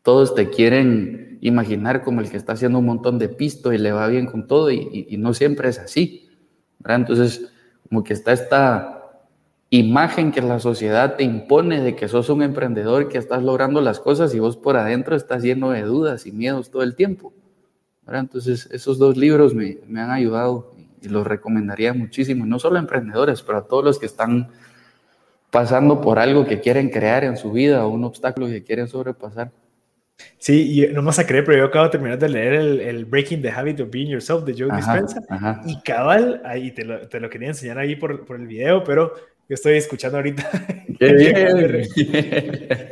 [0.00, 3.92] todos te quieren imaginar como el que está haciendo un montón de pisto y le
[3.92, 6.30] va bien con todo y, no siempre es así.
[6.82, 7.52] Entonces,
[7.86, 9.20] como que está esta
[9.68, 14.00] imagen que la sociedad te impone de que sos un emprendedor, que estás logrando las
[14.00, 17.34] cosas y vos por adentro estás lleno de dudas y miedos todo el tiempo.
[18.18, 22.80] Entonces, esos dos libros me, me han ayudado y los recomendaría muchísimo, no solo a
[22.80, 24.48] emprendedores, pero a todos los que están
[25.50, 29.50] pasando por algo que quieren crear en su vida o un obstáculo que quieren sobrepasar.
[30.38, 33.40] Sí, y no más a creer, pero yo acabo de terminar de leer el, Breaking
[33.40, 35.20] the Habit of Being Yourself de Joe Dispenza
[35.64, 39.14] y cabal, ahí te lo, te lo, quería enseñar ahí por, por, el video, pero
[39.48, 40.48] yo estoy escuchando ahorita.
[40.98, 41.88] ¡Qué bien!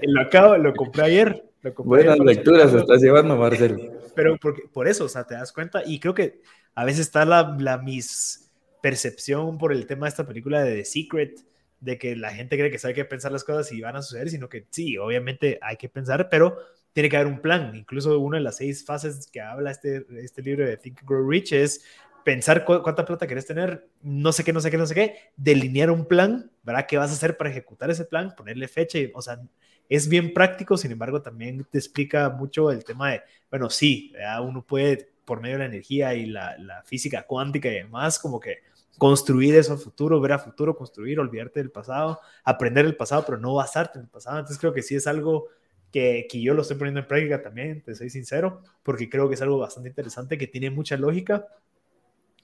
[0.03, 1.45] lo acabo, lo compré ayer.
[1.63, 3.98] Lo compré Buenas lecturas estás llevando, Marcelo.
[4.15, 6.41] Pero por, por eso, o sea, te das cuenta, y creo que
[6.75, 11.45] a veces está la, la mispercepción por el tema de esta película de The Secret,
[11.81, 14.31] de que la gente cree que sabe qué pensar las cosas y van a suceder,
[14.31, 16.59] sino que sí, obviamente hay que pensar, pero
[16.93, 17.75] tiene que haber un plan.
[17.75, 21.53] Incluso una de las seis fases que habla este, este libro de Think Grow Rich
[21.53, 21.85] es
[22.25, 25.91] pensar cuánta plata querés tener, no sé qué, no sé qué, no sé qué, delinear
[25.91, 26.87] un plan, ¿verdad?
[26.87, 28.35] ¿Qué vas a hacer para ejecutar ese plan?
[28.37, 29.41] Ponerle fecha, y, o sea,
[29.89, 34.13] es bien práctico, sin embargo, también te explica mucho el tema de, bueno, sí,
[34.43, 38.59] uno puede por medio de la energía y la, física cuántica y demás, como que
[38.97, 43.39] construir eso a futuro, ver a futuro, construir, olvidarte del pasado, aprender el pasado, pero
[43.39, 44.39] no basarte en el pasado.
[44.39, 45.49] Entonces creo que sí es algo
[45.93, 49.35] que, que, yo lo estoy poniendo en práctica también, te soy sincero, porque creo que
[49.35, 51.47] es algo bastante interesante, que tiene mucha lógica,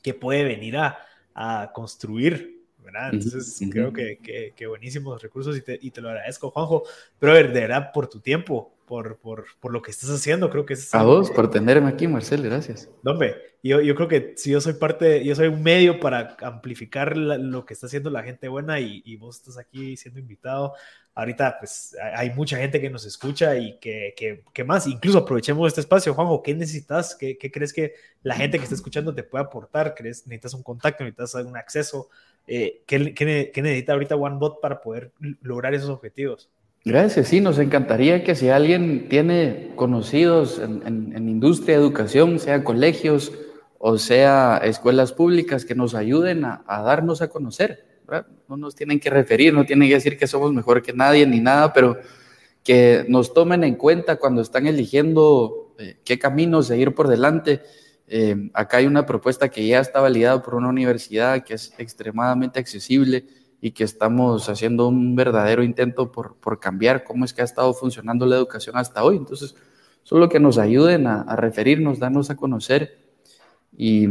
[0.03, 0.99] que puede venir a,
[1.34, 3.14] a construir ¿verdad?
[3.14, 6.85] Entonces creo que, que, que, buenísimos recursos y te, y te, lo agradezco, Juanjo.
[7.18, 10.51] Pero de verdad, por tu tiempo, por, por, por, lo que estás haciendo.
[10.51, 10.95] Creo que es...
[10.95, 12.89] A vos, por tenerme aquí, Marcel, gracias.
[13.03, 16.37] No, hombre, yo, yo creo que si yo soy parte, yo soy un medio para
[16.41, 20.74] amplificar lo que está haciendo la gente buena y, y, vos estás aquí siendo invitado.
[21.14, 25.66] Ahorita, pues, hay mucha gente que nos escucha y que, que, que más, incluso aprovechemos
[25.68, 26.12] este espacio.
[26.12, 27.14] Juanjo, ¿qué necesitas?
[27.14, 29.95] ¿Qué, ¿Qué, crees que la gente que está escuchando te puede aportar?
[29.95, 32.11] ¿Crees necesitas un contacto, necesitas un acceso?
[32.47, 36.51] Eh, ¿qué, ¿qué, qué necesita ahorita OneBot para poder lograr esos objetivos?
[36.86, 43.32] Gracias, sí, nos encantaría que si alguien tiene conocidos en, industria, educación, sea colegios
[43.78, 47.86] o sea escuelas públicas, que nos ayuden a, darnos a conocer.
[48.49, 51.40] No nos tienen que referir, no tienen que decir que somos mejor que nadie ni
[51.40, 51.97] nada, pero
[52.62, 57.62] que nos tomen en cuenta cuando están eligiendo eh, qué camino seguir por delante.
[58.16, 62.60] Eh, acá hay una propuesta que ya está validada por una universidad que es extremadamente
[62.60, 63.26] accesible
[63.60, 68.24] y que estamos haciendo un verdadero intento por, cambiar cómo es que ha estado funcionando
[68.24, 69.16] la educación hasta hoy.
[69.16, 69.56] Entonces,
[70.04, 73.00] solo que nos ayuden a, referirnos, darnos a conocer
[73.76, 74.06] y,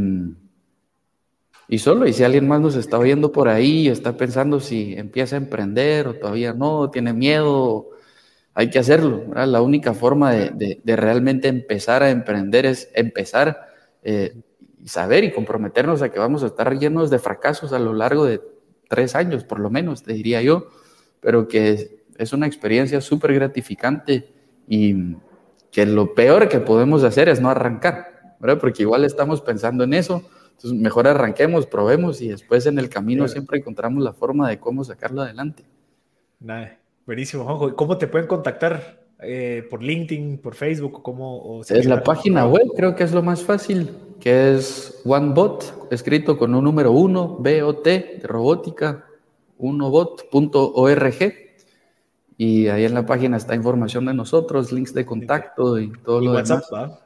[1.70, 5.38] y solo, y si alguien más nos está oyendo por ahí, está pensando si empieza
[5.38, 7.92] a emprender o todavía no, tiene miedo,
[8.54, 9.24] hay que hacerlo.
[9.34, 13.72] La única forma de, de, realmente empezar a emprender es empezar
[14.04, 14.36] eh,
[14.82, 18.26] y saber y comprometernos a que vamos a estar llenos de fracasos a lo largo
[18.26, 18.42] de
[18.90, 20.68] tres años, por lo menos, te diría yo,
[21.20, 24.32] pero que es una experiencia súper gratificante
[24.68, 25.16] y
[25.72, 28.60] que lo peor que podemos hacer es no arrancar, ¿verdad?
[28.60, 33.28] Porque igual estamos pensando en eso, entonces mejor arranquemos, probemos y después en el camino
[33.28, 35.66] siempre encontramos la forma de cómo sacarlo adelante.
[37.06, 37.76] buenísimo, Juanjo.
[37.76, 39.03] ¿Cómo te pueden contactar?
[39.22, 41.02] Eh, ¿Por LinkedIn, por Facebook?
[41.02, 43.90] ¿cómo, es la página web, creo que es lo más fácil
[44.24, 49.06] que es OneBot, escrito con un número 1, BOT, de robótica,
[49.60, 51.34] 1bot.org.
[52.38, 56.32] Y ahí en la página está información de nosotros, links de contacto y todo lo
[56.32, 57.00] WhatsApp, demás.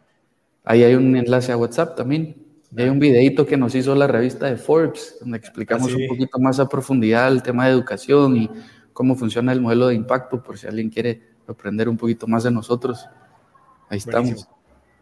[0.64, 2.36] Ahí hay un enlace a WhatsApp también.
[2.78, 6.38] Hay un videito que nos hizo la revista de Forbes, donde explicamos ah, un poquito
[6.38, 8.50] más a profundidad el tema de educación y
[8.94, 12.52] cómo funciona el modelo de impacto, por si alguien quiere aprender un poquito más de
[12.52, 13.08] nosotros.
[13.90, 14.48] Ahí estamos.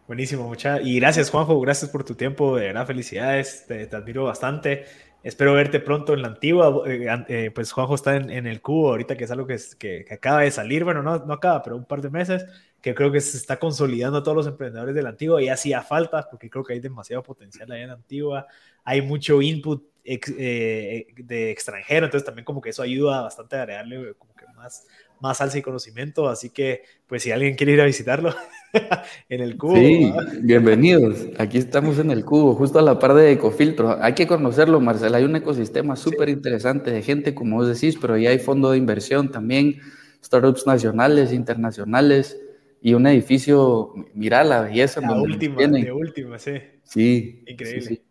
[0.06, 0.80] Buenísimo, mucha.
[0.80, 4.84] Y gracias, Juanjo, gracias por tu tiempo, de verdad, felicidades, te, admiro bastante.
[5.24, 6.82] Espero verte pronto en la antigua.
[6.86, 10.42] Eh, eh, pues Juanjo está en, el cubo ahorita, que es algo que, que, acaba
[10.42, 12.46] de salir, bueno, no, no acaba, pero un par de meses,
[12.80, 15.82] que creo que se está consolidando a todos los emprendedores de la antigua y hacía
[15.82, 18.46] falta, porque creo que hay demasiado potencial ahí en la antigua.
[18.84, 24.14] Hay mucho input eh, de extranjero, entonces también como que eso ayuda bastante a agregarle
[24.14, 24.86] como que más,
[25.20, 28.34] más salsa y conocimiento, así que pues si alguien quiere ir a visitarlo
[29.28, 29.76] en el cubo.
[29.76, 30.12] Sí,
[30.42, 31.26] bienvenidos.
[31.38, 34.02] Aquí estamos en el cubo, justo a la par de Ecofiltro.
[34.02, 35.14] Hay que conocerlo, Marcel.
[35.14, 38.78] Hay un ecosistema súper interesante de gente, como vos decís, pero ya hay fondo de
[38.78, 39.80] inversión también,
[40.22, 42.38] startups nacionales, internacionales
[42.80, 45.00] y un edificio, mira la belleza.
[45.00, 46.52] La última, de última, sí.
[46.84, 47.42] Sí.
[47.46, 48.05] Increíble.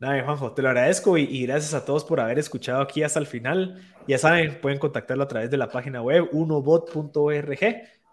[0.00, 3.26] Nada, Juanjo, te lo agradezco y, gracias a todos por haber escuchado aquí hasta el
[3.26, 3.82] final.
[4.06, 7.58] Ya saben, pueden contactarlo a través de la página web unobot.org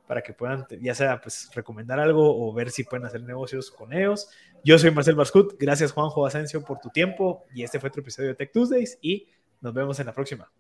[0.08, 3.94] para que puedan, ya sea, pues recomendar algo o ver si pueden hacer negocios con
[3.94, 4.30] ellos.
[4.64, 5.56] Yo soy Marcel Barscut.
[5.60, 7.44] Gracias, Juanjo Asensio, por tu tiempo.
[7.54, 9.28] Y este fue otro episodio de Tech Tuesdays y
[9.62, 10.52] nos vemos en la próxima.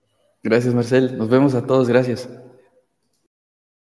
[0.43, 1.17] Gracias, Marcel.
[1.17, 1.87] Nos vemos a todos.
[1.87, 2.29] Gracias.